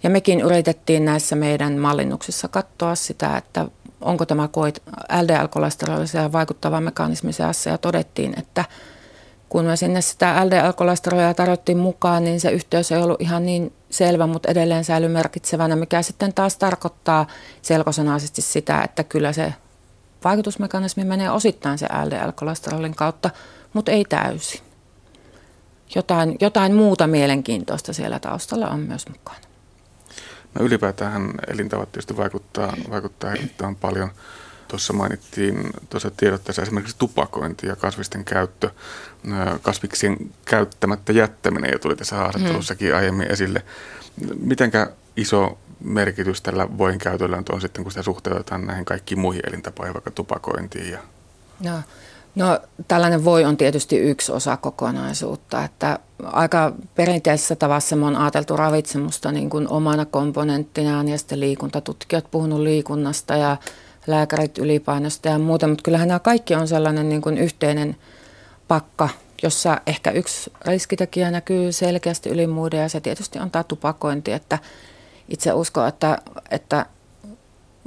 [0.03, 3.65] Ja mekin yritettiin näissä meidän mallinnuksissa katsoa sitä, että
[4.01, 4.49] onko tämä
[5.21, 8.65] LDL-kolesterolisia vaikuttava mekanismi seassa ja todettiin, että
[9.49, 14.27] kun me sinne sitä LDL-kolesterolia tarjottiin mukaan, niin se yhteys ei ollut ihan niin selvä,
[14.27, 17.27] mutta edelleen säilyy merkitsevänä, mikä sitten taas tarkoittaa
[17.61, 19.53] selkosanaisesti sitä, että kyllä se
[20.23, 23.29] vaikutusmekanismi menee osittain se LDL-kolesterolin kautta,
[23.73, 24.61] mutta ei täysin.
[25.95, 29.48] Jotain, jotain muuta mielenkiintoista siellä taustalla on myös mukana.
[30.53, 34.09] No ylipäätään elintavat tietysti vaikuttaa, vaikuttaa erittäin paljon.
[34.67, 38.69] Tuossa mainittiin tuossa tiedotteessa esimerkiksi tupakointi ja kasvisten käyttö.
[39.61, 43.65] Kasviksien käyttämättä jättäminen jo tuli tässä haastattelussakin aiemmin esille.
[44.39, 49.93] Mitenkä iso merkitys tällä voin käytöllä on sitten, kun sitä suhteutetaan näihin kaikkiin muihin elintapoihin,
[49.93, 50.91] vaikka tupakointiin?
[50.91, 50.99] Ja...
[51.59, 51.81] No,
[52.39, 58.57] no, tällainen voi on tietysti yksi osa kokonaisuutta, että aika perinteisessä tavassa me on ajateltu
[58.57, 63.57] ravitsemusta niin kuin omana komponenttinaan ja sitten liikuntatutkijat puhunut liikunnasta ja
[64.07, 67.95] lääkärit ylipainosta ja muuta, mutta kyllähän nämä kaikki on sellainen niin kuin yhteinen
[68.67, 69.09] pakka,
[69.43, 74.59] jossa ehkä yksi riskitekijä näkyy selkeästi yli muiden ja se tietysti on tämä tupakointi, että
[75.29, 76.17] itse uskon, että,
[76.51, 76.85] että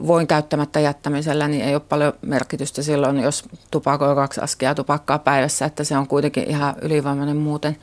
[0.07, 5.65] voin käyttämättä jättämisellä, niin ei ole paljon merkitystä silloin, jos tupakoi kaksi askia tupakkaa päivässä,
[5.65, 7.77] että se on kuitenkin ihan ylivoimainen muuten.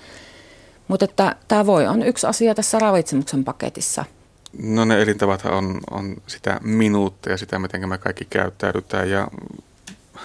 [0.88, 4.06] Mutta että tämä voi on yksi asia tässä ravitsemuksen paketissa.
[4.64, 9.28] No ne elintavat on, on sitä minuuttia, sitä miten me kaikki käyttäydytään ja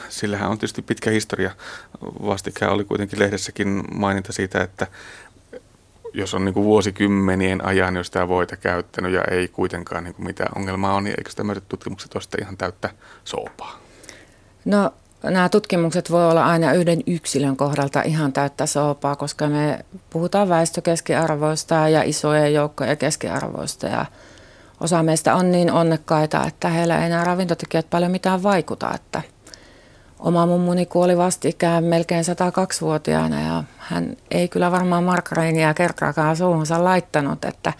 [0.08, 1.50] sillähän on tietysti pitkä historia.
[2.02, 4.86] Vastikään oli kuitenkin lehdessäkin maininta siitä, että
[6.14, 10.26] jos on niin kuin vuosikymmenien ajan jo sitä voita käyttänyt ja ei kuitenkaan niin kuin
[10.26, 12.90] mitään ongelmaa on, niin eikö tämmöiset tutkimukset ole ihan täyttä
[13.24, 13.78] soopaa?
[14.64, 14.90] No
[15.22, 21.88] nämä tutkimukset voi olla aina yhden yksilön kohdalta ihan täyttä soopaa, koska me puhutaan väestökeskiarvoista
[21.88, 24.06] ja isojen joukkojen keskiarvoista ja
[24.80, 29.22] osa meistä on niin onnekkaita, että heillä ei enää ravintotekijät paljon mitään vaikuta, että–
[30.24, 37.44] Oma mummuni kuoli vastikään melkein 102-vuotiaana ja hän ei kyllä varmaan markkariinia kertaakaan suuhunsa laittanut,
[37.44, 37.72] että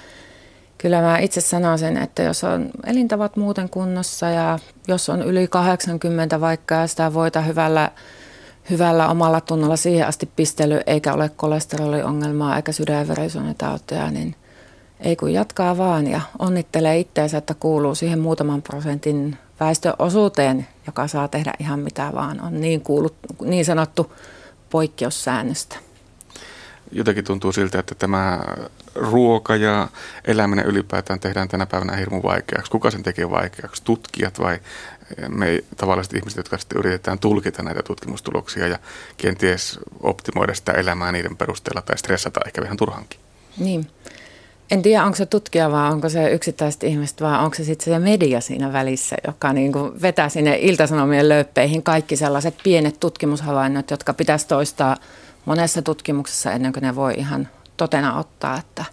[0.79, 6.41] kyllä mä itse sanoisin, että jos on elintavat muuten kunnossa ja jos on yli 80
[6.41, 7.91] vaikka ja sitä voita hyvällä,
[8.71, 14.35] hyvällä omalla tunnolla siihen asti pistely eikä ole kolesteroliongelmaa eikä sydänverisuonitautia, niin
[15.01, 21.29] ei kun jatkaa vaan ja onnittelee itseensä, että kuuluu siihen muutaman prosentin väestöosuuteen, joka saa
[21.29, 24.13] tehdä ihan mitä vaan, on niin, kuulut, niin sanottu
[24.71, 25.77] poikkeussäännöstä.
[26.93, 28.41] Jotenkin tuntuu siltä, että tämä
[28.95, 29.89] ruoka ja
[30.25, 32.71] eläminen ylipäätään tehdään tänä päivänä hirmu vaikeaksi.
[32.71, 33.85] Kuka sen tekee vaikeaksi?
[33.85, 34.59] Tutkijat vai
[35.29, 38.79] me tavalliset ihmiset, jotka sitten yritetään tulkita näitä tutkimustuloksia ja
[39.17, 43.21] kenties optimoida sitä elämää niiden perusteella tai stressata ehkä vähän turhankin?
[43.59, 43.87] Niin.
[44.71, 47.99] En tiedä, onko se tutkija vai onko se yksittäiset ihmiset vai onko se sitten se
[47.99, 54.15] media siinä välissä, joka niin kuin vetää sinne iltasanomien lööppeihin kaikki sellaiset pienet tutkimushavainnot, jotka
[54.15, 54.97] pitäisi toistaa
[55.45, 58.59] monessa tutkimuksessa ennen kuin ne voi ihan totena ottaa.
[58.59, 58.85] Että,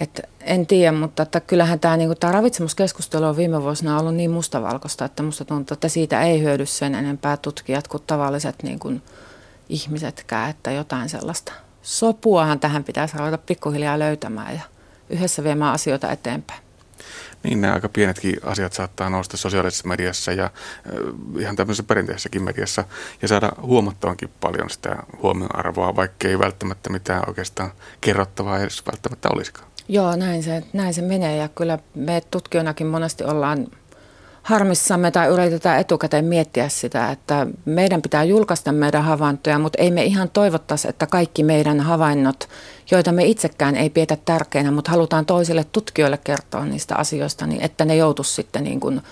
[0.00, 4.14] että en tiedä, mutta että kyllähän tämä, niin kuin, tämä ravitsemuskeskustelu on viime vuosina ollut
[4.14, 8.78] niin mustavalkoista, että musta tuntuu, että siitä ei hyödy sen enempää tutkijat kuin tavalliset niin
[8.78, 9.02] kuin,
[9.68, 11.52] ihmisetkään, että jotain sellaista–
[11.82, 14.62] sopuahan tähän pitäisi ruveta pikkuhiljaa löytämään ja
[15.10, 16.60] yhdessä viemään asioita eteenpäin.
[17.42, 20.50] Niin, nämä aika pienetkin asiat saattaa nousta sosiaalisessa mediassa ja
[21.38, 22.84] ihan tämmöisessä perinteisessäkin mediassa
[23.22, 29.70] ja saada huomattavankin paljon sitä huomioarvoa, vaikka ei välttämättä mitään oikeastaan kerrottavaa edes välttämättä olisikaan.
[29.88, 33.66] Joo, näin se, näin se menee ja kyllä me tutkijoinakin monesti ollaan
[34.42, 40.04] harmissamme tai yritetään etukäteen miettiä sitä, että meidän pitää julkaista meidän havaintoja, mutta ei me
[40.04, 42.48] ihan toivottaisi, että kaikki meidän havainnot,
[42.90, 47.84] joita me itsekään ei pidetä tärkeänä, mutta halutaan toisille tutkijoille kertoa niistä asioista, niin että
[47.84, 49.02] ne joutuisi sitten niin kuin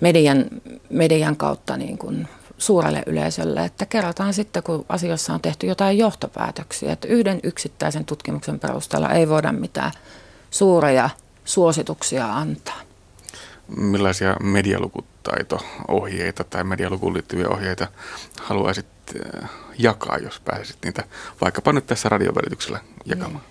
[0.00, 0.44] median,
[0.90, 6.92] median kautta niin kuin suurelle yleisölle, että kerrotaan sitten, kun asioissa on tehty jotain johtopäätöksiä,
[6.92, 9.92] että yhden yksittäisen tutkimuksen perusteella ei voida mitään
[10.50, 11.10] suuria
[11.44, 12.85] suosituksia antaa
[13.68, 17.86] millaisia medialukutaito-ohjeita tai medialukuun liittyviä ohjeita
[18.40, 18.86] haluaisit
[19.42, 21.04] äh, jakaa, jos pääsisit niitä
[21.40, 23.44] vaikkapa nyt tässä radiovälityksellä jakamaan?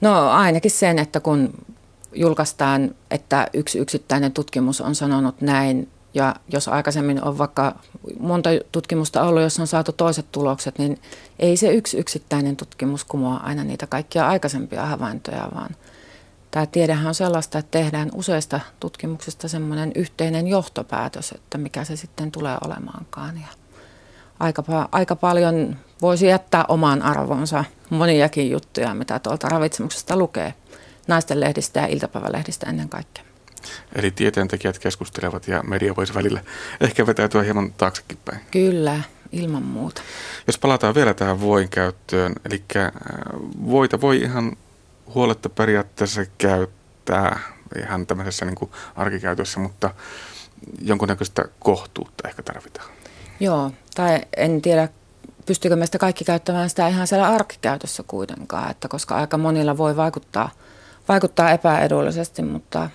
[0.00, 1.54] No ainakin sen, että kun
[2.12, 7.74] julkaistaan, että yksi yksittäinen tutkimus on sanonut näin, ja jos aikaisemmin on vaikka
[8.20, 10.98] monta tutkimusta ollut, jos on saatu toiset tulokset, niin
[11.38, 15.70] ei se yksi yksittäinen tutkimus kumoa aina niitä kaikkia aikaisempia havaintoja, vaan–
[16.50, 22.32] tämä tiedehän on sellaista, että tehdään useista tutkimuksista semmoinen yhteinen johtopäätös, että mikä se sitten
[22.32, 23.36] tulee olemaankaan.
[23.36, 23.48] Ja
[24.40, 30.54] aika, aika paljon voisi jättää omaan arvonsa moniakin juttuja, mitä tuolta ravitsemuksesta lukee.
[31.08, 33.24] Naisten lehdistä ja iltapäivälehdistä ennen kaikkea.
[33.94, 36.40] Eli tieteentekijät keskustelevat ja media voisi välillä
[36.80, 38.40] ehkä vetäytyä hieman taaksekin päin.
[38.50, 39.00] Kyllä,
[39.32, 40.02] ilman muuta.
[40.46, 42.90] Jos palataan vielä tähän voin käyttöön, eli äh,
[43.66, 44.56] voita voi ihan
[45.14, 47.40] huoletta periaatteessa käyttää
[47.82, 49.90] ihan tämmöisessä niin kuin arkikäytössä, mutta
[50.82, 52.88] jonkunnäköistä kohtuutta ehkä tarvitaan.
[53.40, 54.88] Joo, tai en tiedä,
[55.46, 60.50] pystyykö meistä kaikki käyttämään sitä ihan siellä arkikäytössä kuitenkaan, että koska aika monilla voi vaikuttaa,
[61.08, 62.90] vaikuttaa epäedullisesti, mutta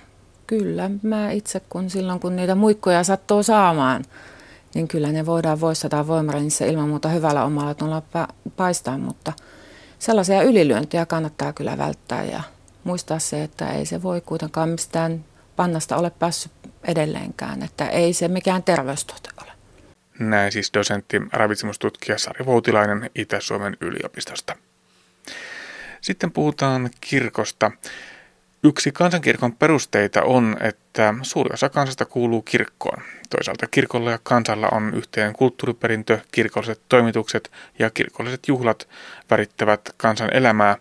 [0.47, 4.03] kyllä mä itse, kun silloin kun niitä muikkoja sattuu saamaan,
[4.75, 8.01] niin kyllä ne voidaan voissata voimarinissa ilman muuta hyvällä omalla tuolla
[8.55, 9.33] paistaa, mutta
[10.03, 12.43] sellaisia ylilyöntiä kannattaa kyllä välttää ja
[12.83, 15.25] muistaa se, että ei se voi kuitenkaan mistään
[15.55, 16.51] pannasta ole päässyt
[16.83, 19.51] edelleenkään, että ei se mikään terveystuote ole.
[20.19, 24.55] Näin siis dosentti ravitsemustutkija Sari Voutilainen Itä-Suomen yliopistosta.
[26.01, 27.71] Sitten puhutaan kirkosta.
[28.65, 33.01] Yksi kansankirkon perusteita on, että suuri osa kansasta kuuluu kirkkoon.
[33.29, 38.89] Toisaalta kirkolla ja kansalla on yhteen kulttuuriperintö, kirkolliset toimitukset ja kirkolliset juhlat
[39.31, 40.77] värittävät kansan elämää.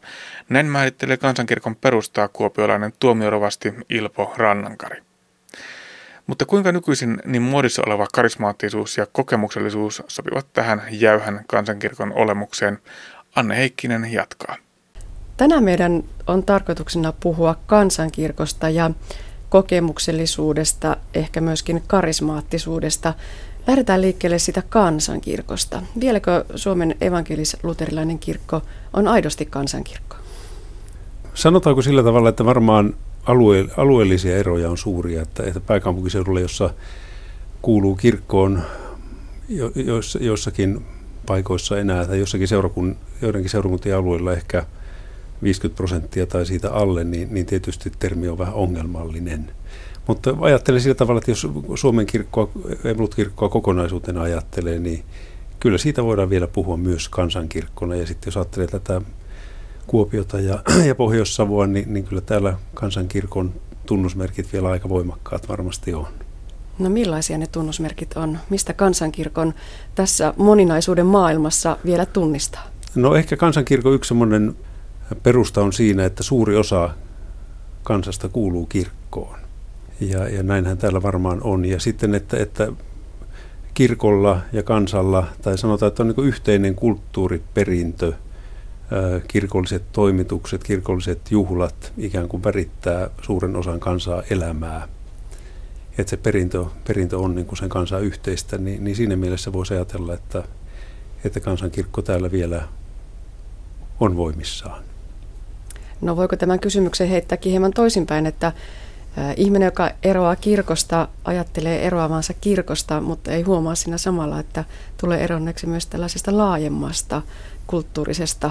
[0.49, 5.03] Näin määrittelee kansankirkon perustaa kuopiolainen tuomiorovasti Ilpo Rannankari.
[6.27, 12.79] Mutta kuinka nykyisin niin muodissa oleva karismaattisuus ja kokemuksellisuus sopivat tähän jäyhän kansankirkon olemukseen?
[13.37, 14.57] Anne Heikkinen jatkaa.
[15.37, 18.91] Tänään meidän on tarkoituksena puhua kansankirkosta ja
[19.49, 23.15] kokemuksellisuudesta, ehkä myöskin karismaattisuudesta.
[23.67, 25.83] Lähdetään liikkeelle sitä kansankirkosta.
[26.01, 28.63] Vieläkö Suomen evankelis-luterilainen kirkko
[28.93, 30.17] on aidosti kansankirkko?
[31.35, 32.95] Sanotaanko sillä tavalla, että varmaan
[33.27, 36.71] alue, alueellisia eroja on suuria, että, että pääkaupunkiseudulla, jossa
[37.63, 38.63] kuuluu kirkkoon
[39.49, 39.73] jo,
[40.21, 40.87] joissakin
[41.27, 44.67] paikoissa enää tai jossakin seurakun, joidenkin seurakuntien alueilla ehkä–
[45.43, 49.53] 50 prosenttia tai siitä alle, niin, niin tietysti termi on vähän ongelmallinen.
[50.07, 52.51] Mutta ajattelen sillä tavalla, että jos Suomen kirkkoa,
[53.17, 55.05] kirkkoa kokonaisuutena ajattelee, niin
[55.61, 57.95] kyllä siitä voidaan vielä puhua myös kansankirkkona.
[57.95, 59.01] Ja sitten jos ajattelee tätä
[59.87, 63.53] Kuopiota ja, ja Pohjois-Savoa, niin, niin kyllä täällä kansankirkon
[63.87, 66.07] tunnusmerkit vielä aika voimakkaat varmasti on.
[66.79, 68.39] No millaisia ne tunnusmerkit on?
[68.51, 69.55] Mistä kansankirkon
[69.95, 72.63] tässä moninaisuuden maailmassa vielä tunnistaa?
[72.95, 74.57] No ehkä kansankirkon yksi semmoinen
[75.23, 76.91] perusta on siinä, että suuri osa
[77.83, 79.39] kansasta kuuluu kirkkoon.
[80.01, 81.65] Ja, ja näinhän täällä varmaan on.
[81.65, 82.73] Ja sitten, että, että
[83.75, 88.13] kirkolla ja kansalla, tai sanotaan, että on niin yhteinen kulttuuriperintö,
[89.29, 94.89] kirkolliset toimitukset, kirkolliset juhlat ikään kuin värittää suuren osan kansaa elämää.
[95.99, 99.75] Että se perintö, perintö on niin kuin sen kansan yhteistä, niin, niin siinä mielessä voisi
[99.75, 100.45] ajatella, että,
[101.25, 102.63] että kansankirkko täällä vielä
[104.01, 104.92] on voimissaan.
[106.03, 108.53] No voiko tämän kysymyksen heittääkin hieman toisinpäin, että
[109.37, 114.65] ihminen, joka eroaa kirkosta, ajattelee eroavansa kirkosta, mutta ei huomaa siinä samalla, että
[114.97, 117.23] tulee eronneeksi myös tällaisesta laajemmasta
[117.67, 118.51] kulttuurisesta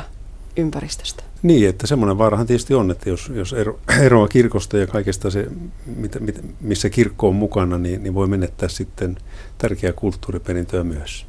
[0.58, 1.24] ympäristöstä.
[1.44, 5.48] Niin, että semmoinen vaarahan tietysti on, että jos, jos ero, eroaa kirkosta ja kaikesta se,
[5.96, 9.18] mit, mit, missä kirkko on mukana, niin, niin voi menettää sitten
[9.58, 11.26] tärkeää kulttuuriperintöä myös.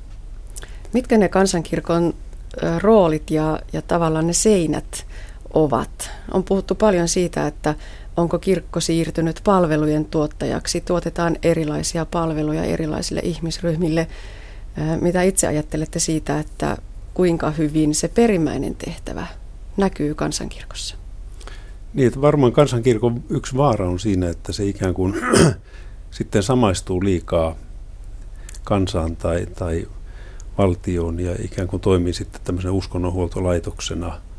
[0.93, 2.14] Mitkä ne kansankirkon
[2.79, 5.07] roolit ja, ja tavallaan ne seinät
[5.53, 6.11] ovat.
[6.31, 7.75] On puhuttu paljon siitä, että
[8.17, 10.81] onko kirkko siirtynyt palvelujen tuottajaksi.
[10.81, 14.07] Tuotetaan erilaisia palveluja erilaisille ihmisryhmille.
[15.01, 16.77] Mitä itse ajattelette siitä, että
[17.15, 19.27] kuinka hyvin se perimmäinen tehtävä
[19.77, 20.97] näkyy kansankirkossa?
[21.95, 25.15] Niin, että varmaan kansankirkon yksi vaara on siinä, että se ikään kuin
[26.11, 27.57] sitten samaistuu liikaa
[28.65, 29.89] kansaan tai, tai
[30.59, 34.19] valtioon ja ikään kuin toimii sitten tämmöisen uskonnonhuoltolaitoksena–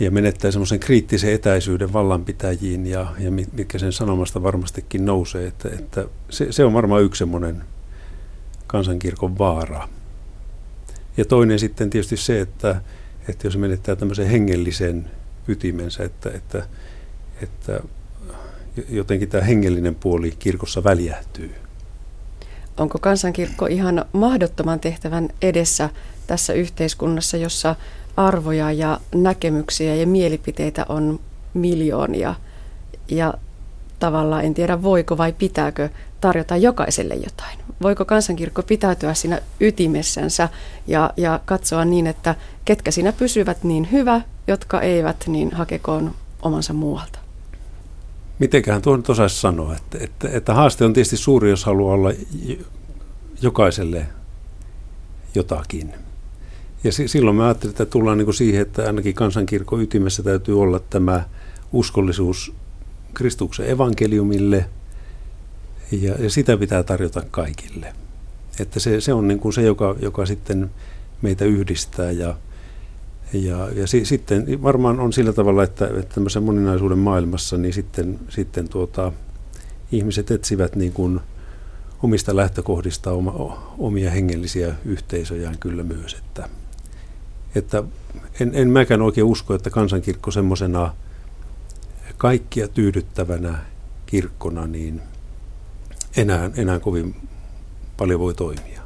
[0.00, 5.46] ja menettää semmoisen kriittisen etäisyyden vallanpitäjiin ja, ja mitkä sen sanomasta varmastikin nousee.
[5.46, 7.64] Että, että se, se on varmaan yksi semmoinen
[8.66, 9.88] kansankirkon vaara.
[11.16, 12.80] Ja toinen sitten tietysti se, että,
[13.28, 15.10] että jos menettää tämmöisen hengellisen
[15.48, 16.66] ytimensä, että, että,
[17.42, 17.80] että
[18.88, 21.54] jotenkin tämä hengellinen puoli kirkossa väljähtyy.
[22.76, 25.90] Onko kansankirkko ihan mahdottoman tehtävän edessä
[26.26, 27.76] tässä yhteiskunnassa, jossa
[28.16, 31.20] arvoja ja näkemyksiä ja mielipiteitä on
[31.54, 32.34] miljoonia.
[33.08, 33.34] Ja
[33.98, 35.88] tavallaan en tiedä voiko vai pitääkö
[36.20, 37.58] tarjota jokaiselle jotain.
[37.82, 40.48] Voiko kansankirkko pitäytyä siinä ytimessänsä
[40.86, 46.72] ja, ja katsoa niin, että ketkä siinä pysyvät niin hyvä, jotka eivät, niin hakekoon omansa
[46.72, 47.18] muualta.
[48.38, 52.12] Mitenköhän tuon nyt osaisi sanoa, että, että, että haaste on tietysti suuri, jos haluaa olla
[53.42, 54.06] jokaiselle
[55.34, 56.05] jotakin.
[56.86, 61.24] Ja silloin mä ajattelin, että tullaan niin siihen, että ainakin kansankirkon ytimessä täytyy olla tämä
[61.72, 62.54] uskollisuus
[63.14, 64.64] Kristuksen evankeliumille,
[65.92, 67.92] ja, ja sitä pitää tarjota kaikille.
[68.60, 70.70] Että se, se on niin kuin se, joka, joka sitten
[71.22, 72.36] meitä yhdistää ja,
[73.32, 78.18] ja, ja si, sitten varmaan on sillä tavalla, että, että tämmöisen moninaisuuden maailmassa niin sitten,
[78.28, 79.12] sitten tuota,
[79.92, 81.20] ihmiset etsivät niin kuin
[82.02, 86.14] omista lähtökohdista oma, omia hengellisiä yhteisöjään kyllä myös.
[86.14, 86.48] Että,
[87.58, 87.82] että
[88.40, 90.94] en, en mäkään oikein usko, että kansankirkko semmoisena
[92.16, 93.58] kaikkia tyydyttävänä
[94.06, 95.02] kirkkona, niin
[96.16, 97.16] enää, enää kovin
[97.96, 98.82] paljon voi toimia.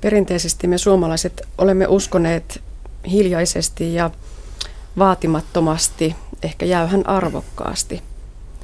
[0.00, 2.62] Perinteisesti me suomalaiset olemme uskoneet
[3.10, 4.10] hiljaisesti ja
[4.98, 8.02] vaatimattomasti, ehkä jäyhän arvokkaasti.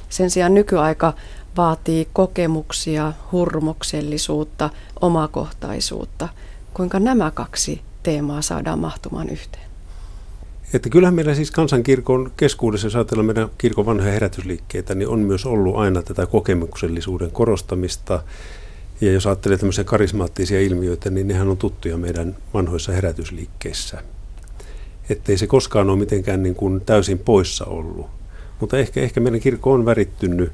[0.09, 1.13] Sen sijaan nykyaika
[1.57, 4.69] vaatii kokemuksia, hurmoksellisuutta,
[5.01, 6.29] omakohtaisuutta.
[6.73, 9.69] Kuinka nämä kaksi teemaa saadaan mahtumaan yhteen?
[10.73, 15.45] Että kyllähän meillä siis kansankirkon keskuudessa, jos ajatellaan meidän kirkon vanhoja herätysliikkeitä, niin on myös
[15.45, 18.23] ollut aina tätä kokemuksellisuuden korostamista.
[19.01, 24.03] Ja jos ajattelee tämmöisiä karismaattisia ilmiöitä, niin nehän on tuttuja meidän vanhoissa herätysliikkeissä.
[25.09, 28.07] Että ei se koskaan ole mitenkään niin kuin täysin poissa ollut.
[28.59, 30.51] Mutta ehkä, ehkä meidän kirkko on värittynyt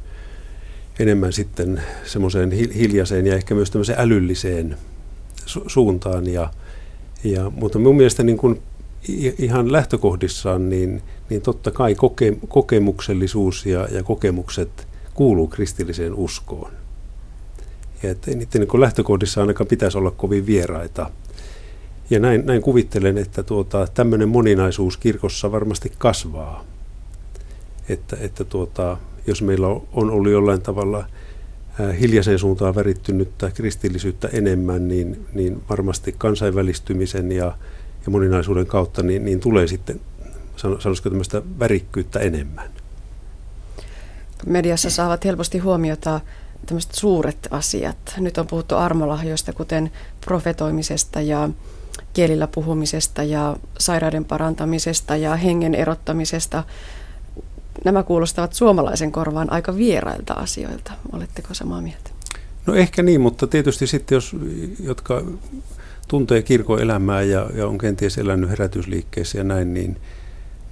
[1.00, 4.78] enemmän sitten semmoiseen hiljaiseen ja ehkä myös tämmöiseen älylliseen
[5.46, 6.28] su- suuntaan.
[6.28, 6.52] Ja,
[7.24, 8.62] ja, mutta mun mielestä niin kuin
[9.38, 16.72] ihan lähtökohdissaan, niin, niin totta kai koke, kokemuksellisuus ja, ja kokemukset kuuluu kristilliseen uskoon.
[18.04, 21.10] Ja että niiden niin lähtökohdissa ainakaan pitäisi olla kovin vieraita.
[22.10, 26.64] Ja näin, näin kuvittelen, että tuota, tämmöinen moninaisuus kirkossa varmasti kasvaa.
[27.90, 28.98] Että, että tuota,
[29.28, 31.06] jos meillä on ollut jollain tavalla
[32.00, 37.46] hiljaiseen suuntaan värittynyttä kristillisyyttä enemmän, niin, niin varmasti kansainvälistymisen ja,
[38.06, 40.00] ja moninaisuuden kautta niin, niin tulee sitten,
[40.56, 42.70] sanoisiko tämmöistä värikkyyttä enemmän.
[44.46, 46.22] Mediassa saavat helposti huomiota
[46.66, 47.98] tämmöiset suuret asiat.
[48.18, 49.92] Nyt on puhuttu armolahjoista, kuten
[50.26, 51.50] profetoimisesta ja
[52.14, 56.64] kielillä puhumisesta ja sairauden parantamisesta ja hengen erottamisesta.
[57.84, 60.92] Nämä kuulostavat suomalaisen korvaan aika vierailta asioilta.
[61.12, 62.10] Oletteko samaa mieltä?
[62.66, 64.36] No ehkä niin, mutta tietysti sitten jos,
[64.84, 65.24] jotka
[66.08, 69.98] tuntee kirkon elämää ja, ja on kenties elänyt herätysliikkeessä ja näin, niin,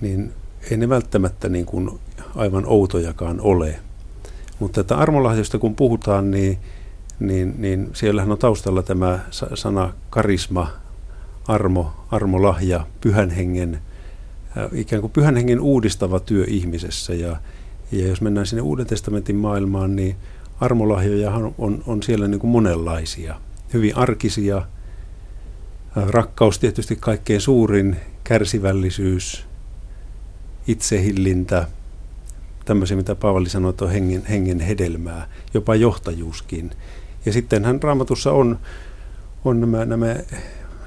[0.01, 0.33] niin
[0.71, 1.99] ei ne välttämättä niin kuin
[2.35, 3.79] aivan outojakaan ole.
[4.59, 6.57] Mutta että armolahjoista kun puhutaan, niin,
[7.19, 9.19] niin, niin siellähän on taustalla tämä
[9.53, 10.69] sana karisma,
[11.47, 13.81] armo, armolahja, pyhän hengen,
[14.71, 17.13] ikään kuin pyhän hengen uudistava työ ihmisessä.
[17.13, 17.37] Ja,
[17.91, 20.15] ja jos mennään sinne Uuden testamentin maailmaan, niin
[20.59, 23.35] armolahjoja on, on siellä niin kuin monenlaisia,
[23.73, 24.61] hyvin arkisia,
[25.95, 29.45] Rakkaus tietysti kaikkein suurin, kärsivällisyys,
[30.67, 31.67] itsehillintä,
[32.65, 36.71] tämmöisiä, mitä Paavali sanoi, että on hengen, hengen hedelmää, jopa johtajuuskin.
[37.25, 38.59] Ja sitten hän raamatussa on,
[39.45, 40.15] on nämä, nämä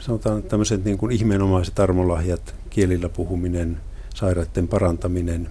[0.07, 3.80] sanotaan tämmöiset niin kuin ihmeenomaiset armolahjat, kielillä puhuminen,
[4.14, 5.48] sairaiden parantaminen.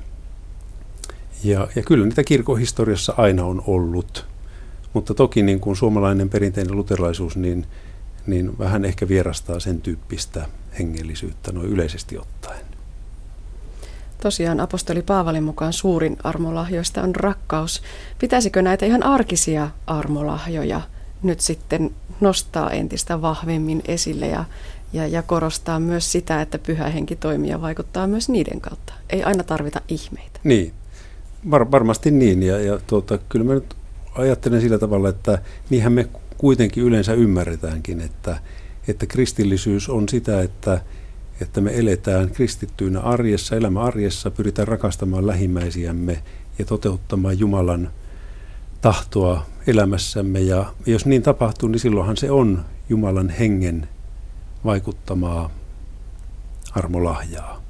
[1.44, 4.26] Ja, ja kyllä niitä kirkohistoriassa aina on ollut.
[4.94, 7.66] Mutta toki niin kuin suomalainen perinteinen luterilaisuus, niin
[8.28, 10.48] niin vähän ehkä vierastaa sen tyyppistä
[10.80, 12.66] hengellisyyttä noin yleisesti ottaen.
[14.22, 17.82] Tosiaan apostoli Paavalin mukaan suurin armolahjoista on rakkaus.
[18.20, 20.82] Pitäisikö näitä ihan arkisia armolahjoja
[21.24, 21.92] nyt sitten
[22.22, 24.46] nostaa entistä vahvemmin esille ja,
[24.94, 28.94] ja, ja korostaa myös sitä, että pyhä henki toimii ja vaikuttaa myös niiden kautta?
[29.10, 30.40] Ei aina tarvita ihmeitä.
[30.44, 30.74] Niin,
[31.52, 32.44] Var, varmasti niin.
[32.44, 33.76] Ja, ja tuota, kyllä mä nyt
[34.16, 36.08] ajattelen sillä tavalla, että niinhän me
[36.38, 38.40] kuitenkin yleensä ymmärretäänkin, että,
[38.88, 40.82] että kristillisyys on sitä, että,
[41.42, 46.24] että me eletään kristittyinä arjessa, elämä arjessa, pyritään rakastamaan lähimmäisiämme
[46.60, 47.92] ja toteuttamaan Jumalan
[48.82, 50.40] tahtoa elämässämme.
[50.40, 53.88] Ja jos niin tapahtuu, niin silloinhan se on Jumalan hengen
[54.66, 55.50] vaikuttamaa
[56.72, 57.62] armolahjaa.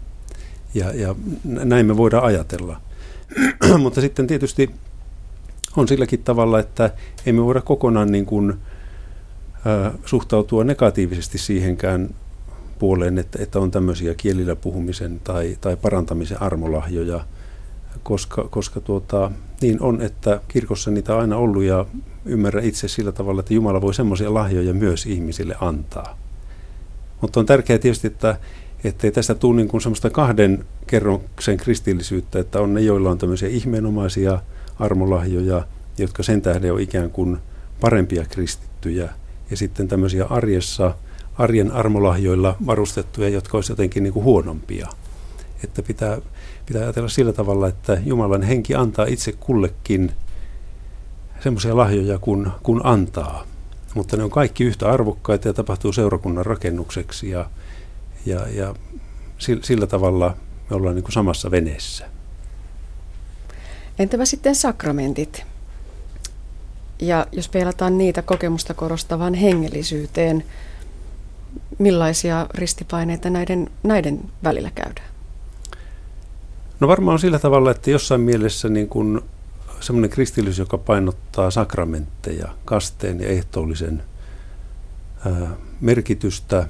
[0.73, 2.81] Ja, ja näin me voidaan ajatella.
[3.83, 4.71] Mutta sitten tietysti
[5.77, 6.91] on silläkin tavalla, että
[7.25, 8.53] emme voida kokonaan niin kuin,
[9.67, 12.09] ä, suhtautua negatiivisesti siihenkään
[12.79, 17.25] puoleen, että, että on tämmöisiä kielillä puhumisen tai, tai parantamisen armolahjoja,
[18.03, 19.31] koska, koska tuota,
[19.61, 21.85] niin on, että kirkossa niitä on aina ollut ja
[22.25, 26.17] ymmärrä itse sillä tavalla, että Jumala voi semmoisia lahjoja myös ihmisille antaa.
[27.21, 28.37] Mutta on tärkeää tietysti, että
[29.03, 33.49] ei tästä tule niin kuin semmoista kahden kerroksen kristillisyyttä, että on ne, joilla on tämmöisiä
[33.49, 34.39] ihmeenomaisia
[34.79, 37.37] armolahjoja, jotka sen tähden on ikään kuin
[37.81, 39.09] parempia kristittyjä,
[39.51, 40.95] ja sitten tämmöisiä arjessa,
[41.37, 44.87] arjen armolahjoilla varustettuja, jotka olisivat jotenkin niin kuin huonompia.
[45.65, 46.17] Että pitää,
[46.65, 50.11] pitää ajatella sillä tavalla, että Jumalan henki antaa itse kullekin
[51.43, 53.43] semmoisia lahjoja kun, kun antaa.
[53.93, 57.49] Mutta ne on kaikki yhtä arvokkaita ja tapahtuu seurakunnan rakennukseksi ja,
[58.25, 58.75] ja, ja
[59.61, 60.37] sillä tavalla
[60.69, 62.09] me ollaan niin kuin samassa veneessä.
[63.99, 65.43] Entäpä sitten sakramentit?
[66.99, 70.43] Ja jos peilataan niitä kokemusta korostavan hengellisyyteen,
[71.79, 75.14] millaisia ristipaineita näiden, näiden välillä käydään?
[76.79, 79.21] No varmaan sillä tavalla, että jossain mielessä niin kuin
[79.79, 84.03] semmoinen kristillisyys, joka painottaa sakramentteja, kasteen ja ehtoollisen
[85.81, 86.67] merkitystä,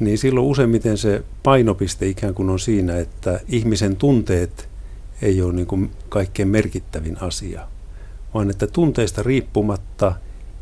[0.00, 4.68] niin silloin useimmiten se painopiste ikään kuin on siinä, että ihmisen tunteet
[5.22, 7.68] ei ole niin kuin kaikkein merkittävin asia,
[8.34, 10.14] vaan että tunteista riippumatta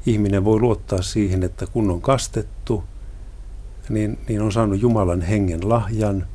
[0.06, 2.84] ihminen voi luottaa siihen, että kun on kastettu,
[3.88, 6.26] niin, niin on saanut Jumalan hengen lahjan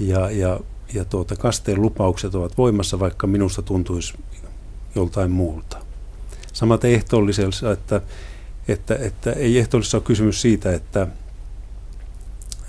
[0.00, 0.60] ja, ja,
[0.94, 4.14] ja tuota, kasteen lupaukset ovat voimassa, vaikka minusta tuntuisi
[4.94, 5.78] joltain muulta.
[6.52, 8.00] Samaten ehtoollisessa, että,
[8.68, 11.06] että, että ei ehtoollisessa ole kysymys siitä, että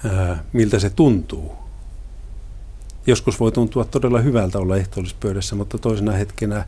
[0.05, 1.51] ää, miltä se tuntuu.
[3.07, 6.65] Joskus voi tuntua todella hyvältä olla ehtoollispöydässä, mutta toisena hetkenä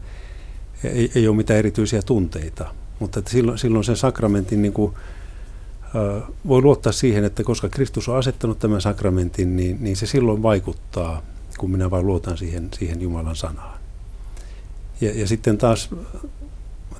[0.83, 2.73] ei, ei ole mitään erityisiä tunteita.
[2.99, 4.93] Mutta että silloin, silloin sen sakramentin niin kuin,
[6.47, 11.21] voi luottaa siihen, että koska Kristus on asettanut tämän sakramentin, niin, niin se silloin vaikuttaa,
[11.59, 13.79] kun minä vain luotan siihen, siihen Jumalan sanaan.
[15.01, 15.89] Ja, ja sitten taas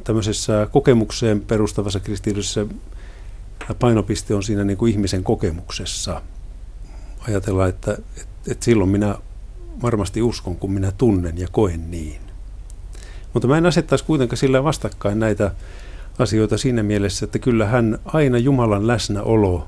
[0.03, 2.66] tämmöisessä kokemukseen perustavassa kristillisessä
[3.80, 6.22] painopiste on siinä niin kuin ihmisen kokemuksessa.
[7.28, 9.16] Ajatellaan, että, että, että silloin minä
[9.82, 12.22] varmasti uskon, kun minä tunnen ja koen niin.
[13.34, 15.51] Mutta mä en asettaisi kuitenkaan sillä vastakkain näitä
[16.20, 19.68] asioita siinä mielessä, että kyllä hän aina Jumalan läsnäolo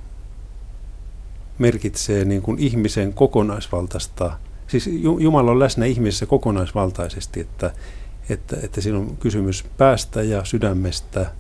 [1.58, 4.38] merkitsee niin kuin ihmisen kokonaisvaltaista,
[4.72, 7.74] siis Jumala on läsnä ihmisessä kokonaisvaltaisesti, että,
[8.30, 11.32] että, että siinä on kysymys päästä ja sydämestä,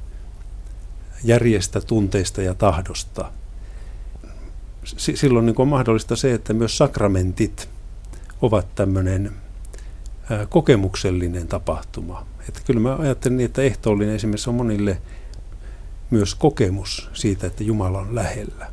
[1.23, 3.31] järjestä, tunteista ja tahdosta.
[4.97, 7.69] Silloin niin on mahdollista se, että myös sakramentit
[8.41, 9.31] ovat tämmöinen
[10.49, 12.25] kokemuksellinen tapahtuma.
[12.49, 15.01] Että kyllä mä ajattelen niin, että ehtoollinen esimerkiksi on monille
[16.09, 18.71] myös kokemus siitä, että Jumala on lähellä.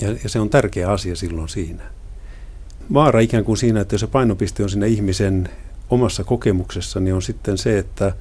[0.00, 1.91] Ja, ja se on tärkeä asia silloin siinä.
[2.94, 5.48] Vaara ikään kuin siinä, että jos se painopiste on siinä ihmisen
[5.90, 8.12] omassa kokemuksessa, niin on sitten se, että,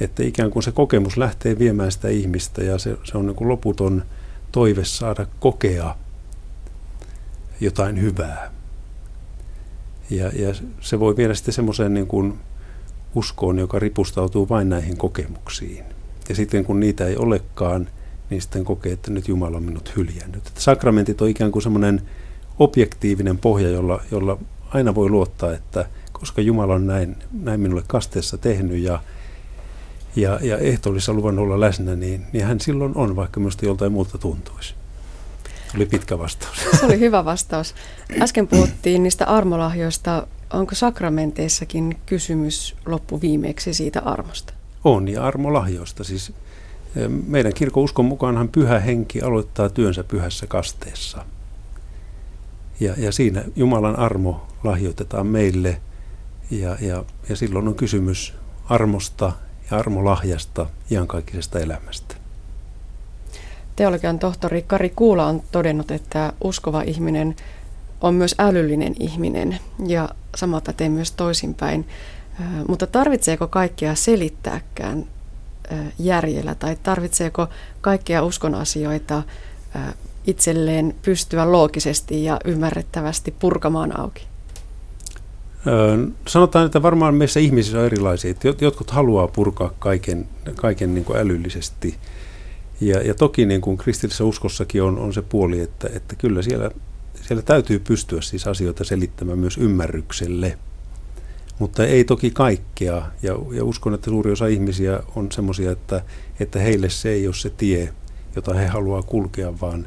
[0.00, 3.48] että ikään kuin se kokemus lähtee viemään sitä ihmistä ja se, se on niin kuin
[3.48, 4.02] loputon
[4.52, 5.96] toive saada kokea
[7.60, 8.50] jotain hyvää.
[10.10, 12.34] Ja, ja se voi viedä sitten semmoiseen niin
[13.14, 15.84] uskoon, joka ripustautuu vain näihin kokemuksiin.
[16.28, 17.88] Ja sitten kun niitä ei olekaan,
[18.30, 20.52] niin sitten kokee, että nyt Jumala on minut hyljännyt.
[20.58, 22.02] Sakramentit on ikään kuin semmoinen
[22.60, 24.38] objektiivinen pohja, jolla, jolla
[24.70, 29.02] aina voi luottaa, että koska Jumala on näin, näin minulle kasteessa tehnyt ja,
[30.16, 34.18] ja, ja ehtoollisessa luvannut olla läsnä, niin, niin hän silloin on, vaikka minusta joltain muuta
[34.18, 34.74] tuntuisi.
[35.76, 36.56] Oli pitkä vastaus.
[36.80, 37.74] Se oli hyvä vastaus.
[38.20, 40.26] Äsken puhuttiin niistä armolahjoista.
[40.52, 44.52] Onko sakramenteissakin kysymys loppuviimeksi siitä armosta?
[44.84, 46.04] On, ja armolahjoista.
[46.04, 46.32] Siis
[46.96, 51.24] eh, meidän kirkon uskon mukaanhan pyhä henki aloittaa työnsä pyhässä kasteessa.
[52.80, 55.80] Ja, ja siinä Jumalan armo lahjoitetaan meille,
[56.50, 58.34] ja, ja, ja silloin on kysymys
[58.68, 59.32] armosta
[59.70, 62.14] ja armolahjasta iankaikkisesta elämästä.
[63.76, 67.36] Teologian tohtori Kari Kuula on todennut, että uskova ihminen
[68.00, 71.88] on myös älyllinen ihminen ja sama pätee myös toisinpäin.
[72.68, 75.06] Mutta tarvitseeko kaikkea selittääkään
[75.98, 77.48] järjellä tai tarvitseeko
[77.80, 79.22] kaikkia uskon asioita
[80.30, 84.26] itselleen pystyä loogisesti ja ymmärrettävästi purkamaan auki?
[86.28, 88.34] Sanotaan, että varmaan meissä ihmisissä on erilaisia.
[88.60, 91.94] Jotkut haluaa purkaa kaiken, kaiken niin kuin älyllisesti–
[92.80, 96.70] ja, ja toki niin kuin kristillisessä uskossakin on, on se puoli, että, että kyllä siellä,
[97.22, 100.58] siellä täytyy pystyä siis asioita selittämään myös ymmärrykselle.
[101.58, 103.02] Mutta ei toki kaikkea.
[103.22, 106.04] Ja, ja uskon, että suuri osa ihmisiä on semmoisia, että,
[106.40, 107.92] että heille se ei ole se tie,
[108.36, 109.86] jota he haluaa kulkea, vaan,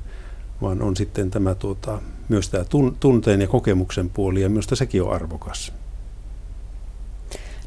[0.63, 2.65] vaan on sitten tämä tuota, myös tämä
[2.99, 5.73] tunteen ja kokemuksen puoli, ja myös sekin on arvokas.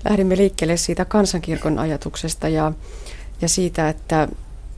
[0.05, 2.73] Lähdimme liikkeelle siitä kansankirkon ajatuksesta ja,
[3.41, 4.29] ja siitä, että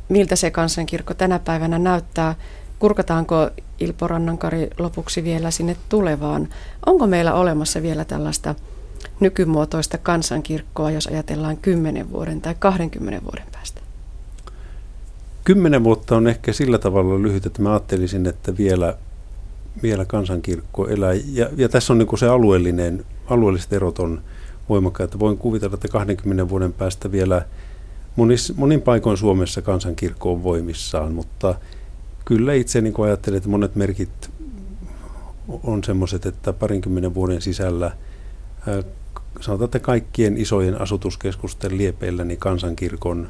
[0.09, 2.35] miltä se kansankirkko tänä päivänä näyttää.
[2.79, 3.51] Kurkataanko
[3.81, 6.49] Ilpo Rannankari lopuksi vielä sinne tulevaan?
[6.87, 8.55] Onko meillä olemassa vielä tällaista
[9.21, 13.78] nykymuotoista kansankirkkoa, jos ajatellaan 10 vuoden tai 20 vuoden päästä?
[15.49, 18.95] Kymmenen vuotta on ehkä sillä tavalla lyhyt, että mä ajattelisin, että vielä,
[19.83, 21.13] vielä kansankirkko elää.
[21.33, 24.23] Ja, ja tässä on niin se alueellinen, alueelliset erot on
[24.69, 25.19] voimakkaat.
[25.19, 27.43] Voin kuvitella, että 20 vuoden päästä vielä–
[28.17, 31.55] monis, monin paikoin Suomessa kansankirkko on voimissaan, mutta
[32.25, 34.31] kyllä itse niin ajattelen, että monet merkit
[35.63, 37.91] on semmoiset, että parinkymmenen vuoden sisällä
[39.41, 43.29] sanotaan, että kaikkien isojen asutuskeskusten liepeillä niin kansankirkon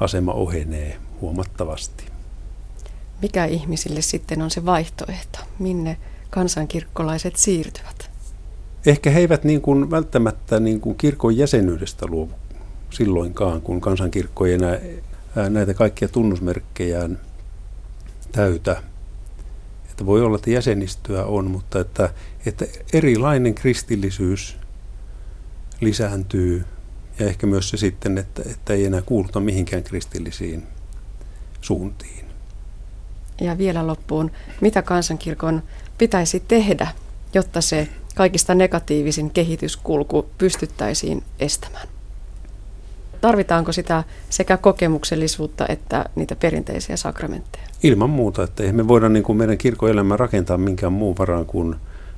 [0.00, 2.04] asema ohenee huomattavasti.
[3.22, 5.38] Mikä ihmisille sitten on se vaihtoehto?
[5.58, 5.96] Minne
[6.30, 8.12] kansankirkkolaiset siirtyvät?
[8.86, 12.32] ehkä he eivät niin kuin välttämättä niin kuin kirkon jäsenyydestä luovu
[12.90, 14.78] silloinkaan, kun kansankirkko ei enää
[15.50, 17.20] näitä kaikkia tunnusmerkkejään
[18.32, 18.82] täytä.
[19.90, 22.10] Että voi olla, että jäsenistöä on, mutta että,
[22.46, 24.56] että erilainen kristillisyys
[25.80, 26.64] lisääntyy
[27.18, 30.62] ja ehkä myös se sitten, että, että ei enää kuuluta mihinkään kristillisiin
[31.60, 32.24] suuntiin.
[33.40, 35.62] Ja vielä loppuun, mitä kansankirkon
[35.98, 36.88] pitäisi tehdä,
[37.34, 41.88] jotta se kaikista negatiivisin kehityskulku pystyttäisiin estämään?
[43.20, 47.64] Tarvitaanko sitä sekä kokemuksellisuutta että niitä perinteisiä sakramentteja?
[47.82, 51.76] Ilman muuta, että eihän me voida niin kuin meidän kirkoelämää rakentaa minkään muun varaan kuin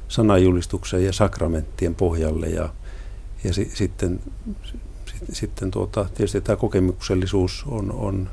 [0.09, 2.47] sanajulistuksen ja sakramenttien pohjalle.
[2.47, 2.69] Ja,
[3.45, 4.21] ja si, sitten,
[5.33, 8.31] sitten tuota, tietysti tämä kokemuksellisuus on, on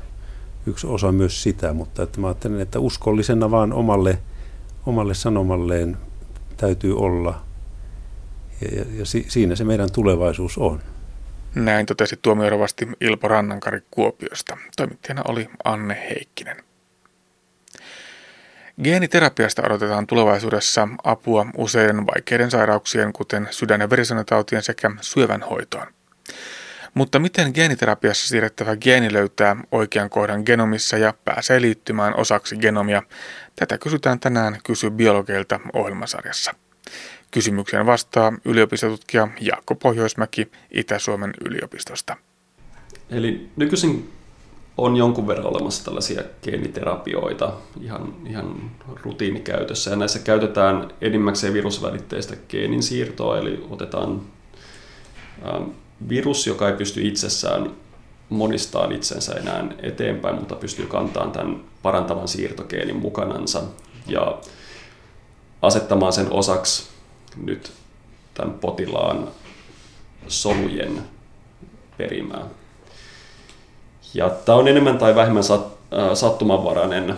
[0.66, 4.18] yksi osa myös sitä, mutta että mä ajattelen, että uskollisena vaan omalle,
[4.86, 5.96] omalle sanomalleen
[6.56, 7.42] täytyy olla.
[8.60, 10.80] Ja, ja, ja si, siinä se meidän tulevaisuus on.
[11.54, 14.56] Näin totesi tuomiorovasti Ilpo Rannankari Kuopiosta.
[14.76, 16.56] Toimittajana oli Anne Heikkinen.
[18.84, 25.86] Geeniterapiasta odotetaan tulevaisuudessa apua useiden vaikeiden sairauksien, kuten sydän- ja verisuonitautien sekä syövän hoitoon.
[26.94, 33.02] Mutta miten geeniterapiassa siirrettävä geeni löytää oikean kohdan genomissa ja pääsee liittymään osaksi genomia?
[33.56, 36.54] Tätä kysytään tänään Kysy biologeilta ohjelmasarjassa.
[37.30, 42.16] Kysymykseen vastaa yliopistotutkija Jaakko Pohjoismäki Itä-Suomen yliopistosta.
[43.10, 44.12] Eli nykyisin
[44.78, 48.70] on jonkun verran olemassa tällaisia geeniterapioita ihan, ihan
[49.02, 49.90] rutiinikäytössä.
[49.90, 54.22] Ja näissä käytetään enimmäkseen virusvälitteistä geenin siirtoa, eli otetaan
[55.46, 55.62] ähm,
[56.08, 57.70] virus, joka ei pysty itsessään
[58.28, 63.62] monistaan itsensä enää eteenpäin, mutta pystyy kantamaan tämän parantavan siirtogeenin mukanansa
[64.06, 64.38] ja
[65.62, 66.88] asettamaan sen osaksi
[67.36, 67.72] nyt
[68.34, 69.28] tämän potilaan
[70.28, 71.02] solujen
[71.98, 72.46] perimää.
[74.14, 75.66] Ja tämä on enemmän tai vähemmän sat,
[75.98, 77.14] äh, sattumanvarainen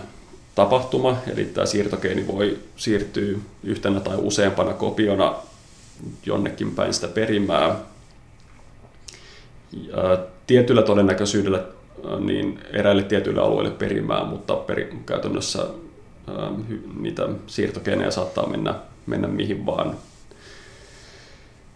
[0.55, 5.35] tapahtuma, eli tämä siirtogeeni voi siirtyä yhtenä tai useampana kopiona
[6.25, 7.75] jonnekin päin sitä perimää.
[9.71, 10.17] Ja
[10.47, 16.49] tietyllä todennäköisyydellä äh, niin eräille tietyille alueille perimää, mutta peri, käytännössä äh,
[16.99, 18.75] niitä siirtogeenejä saattaa mennä,
[19.05, 19.95] mennä mihin vaan.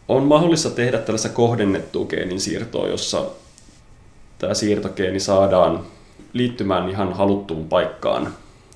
[0.08, 3.26] On mahdollista tehdä tällaista kohdennettua geenin siirtoa, jossa
[4.40, 5.86] tämä siirtogeeni saadaan
[6.34, 8.34] liittymään ihan haluttuun paikkaan,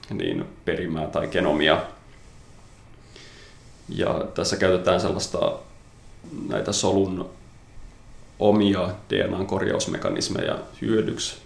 [0.10, 1.82] niin perimää tai genomia.
[3.90, 5.54] Ja tässä käytetään sellaista
[6.50, 7.30] näitä solun
[8.40, 11.38] omia DNA-korjausmekanismeja hyödyksi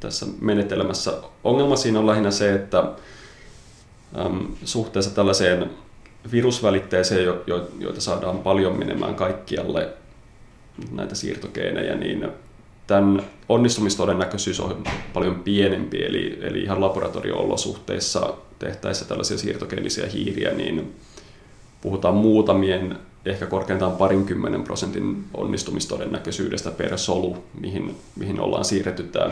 [0.00, 1.12] tässä menetelmässä.
[1.44, 2.78] Ongelma siinä on lähinnä se, että
[4.26, 5.70] äm, suhteessa tällaiseen
[6.32, 9.88] virusvälitteeseen, jo, jo, joita saadaan paljon menemään kaikkialle
[10.92, 12.28] näitä siirtogeenejä, niin
[12.90, 20.94] tämän onnistumistodennäköisyys on paljon pienempi, eli, eli ihan laboratorio-olosuhteissa tehtäessä tällaisia siirtogeenisiä hiiriä, niin
[21.80, 29.30] puhutaan muutamien, ehkä korkeintaan parinkymmenen prosentin onnistumistodennäköisyydestä per solu, mihin, mihin ollaan siirretty tämä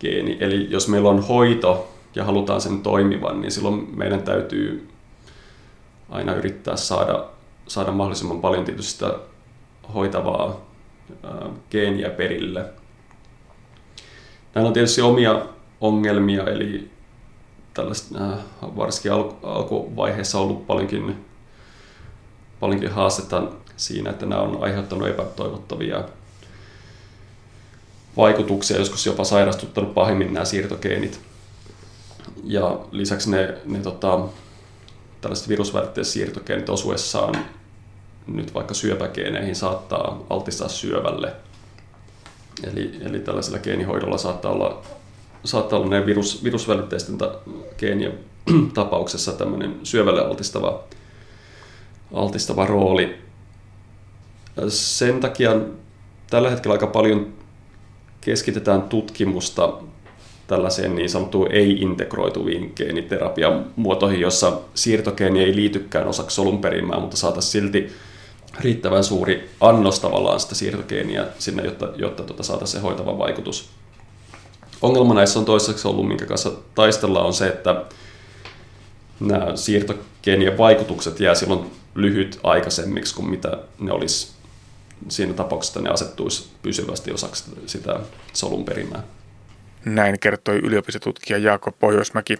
[0.00, 0.36] geeni.
[0.40, 4.88] Eli jos meillä on hoito ja halutaan sen toimivan, niin silloin meidän täytyy
[6.08, 7.24] aina yrittää saada,
[7.68, 9.18] saada mahdollisimman paljon tietysti sitä
[9.94, 10.73] hoitavaa
[11.70, 12.64] geeniä perille.
[14.54, 15.46] Näillä on tietysti omia
[15.80, 16.90] ongelmia, eli
[17.74, 18.18] tällaista,
[18.62, 21.24] varsinkin alku, alkuvaiheessa ollut paljonkin,
[22.60, 23.42] paljonkin haastetta
[23.76, 26.04] siinä, että nämä on aiheuttanut epätoivottavia
[28.16, 31.20] vaikutuksia, joskus jopa sairastuttanut pahimmin nämä siirtogeenit.
[32.44, 34.20] Ja lisäksi ne, ne tota,
[35.20, 37.34] tällaiset virusvälitteiset siirtogeenit osuessaan
[38.26, 41.32] nyt vaikka syöpägeeneihin saattaa altistaa syövälle.
[42.72, 44.82] Eli, eli tällaisella geenihoidolla saattaa olla,
[45.44, 47.38] saattaa olla ne virus, virusvälitteisten ta,
[47.78, 48.18] geenien
[48.74, 50.82] tapauksessa tämmöinen syövälle altistava,
[52.12, 53.18] altistava rooli.
[54.68, 55.56] Sen takia
[56.30, 57.32] tällä hetkellä aika paljon
[58.20, 59.72] keskitetään tutkimusta
[60.46, 67.92] tällaiseen niin sanottuun ei-integroituviin geeniterapian muotoihin, jossa siirtogeeni ei liitykään osaksi solunperimää, mutta saataisiin silti
[68.60, 73.68] riittävän suuri annos tavallaan sitä siirtogeeniä sinne, jotta, jotta tuota saataisiin se hoitava vaikutus.
[74.82, 77.84] Ongelma näissä on toiseksi ollut, minkä kanssa taistellaan, on se, että
[79.20, 84.32] nämä siirtogeenien vaikutukset jää silloin lyhyt aikaisemmiksi kuin mitä ne olisi
[85.08, 88.00] siinä tapauksessa, ne asettuisi pysyvästi osaksi sitä
[88.32, 89.02] solun perimää.
[89.84, 92.36] Näin kertoi yliopistotutkija Jaakko Pohjoismäki.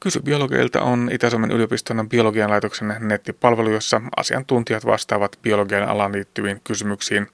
[0.00, 7.26] Kysy biologeilta on Itä-Suomen yliopiston biologian laitoksen nettipalvelu, jossa asiantuntijat vastaavat biologian alaan liittyviin kysymyksiin.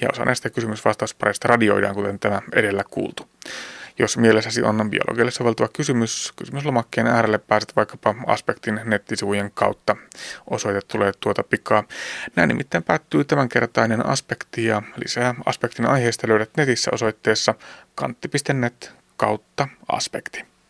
[0.00, 3.28] Ja osa näistä kysymysvastauspareista radioidaan, kuten tämä edellä kuultu.
[3.98, 9.96] Jos mielessäsi on biologille soveltuva kysymys, kysymyslomakkeen äärelle pääset vaikkapa Aspektin nettisivujen kautta.
[10.50, 11.84] Osoite tulee tuota pikaa.
[12.36, 17.54] Näin nimittäin päättyy tämänkertainen Aspekti ja lisää Aspektin aiheesta löydät netissä osoitteessa
[17.94, 20.55] kantti.net kautta Aspekti.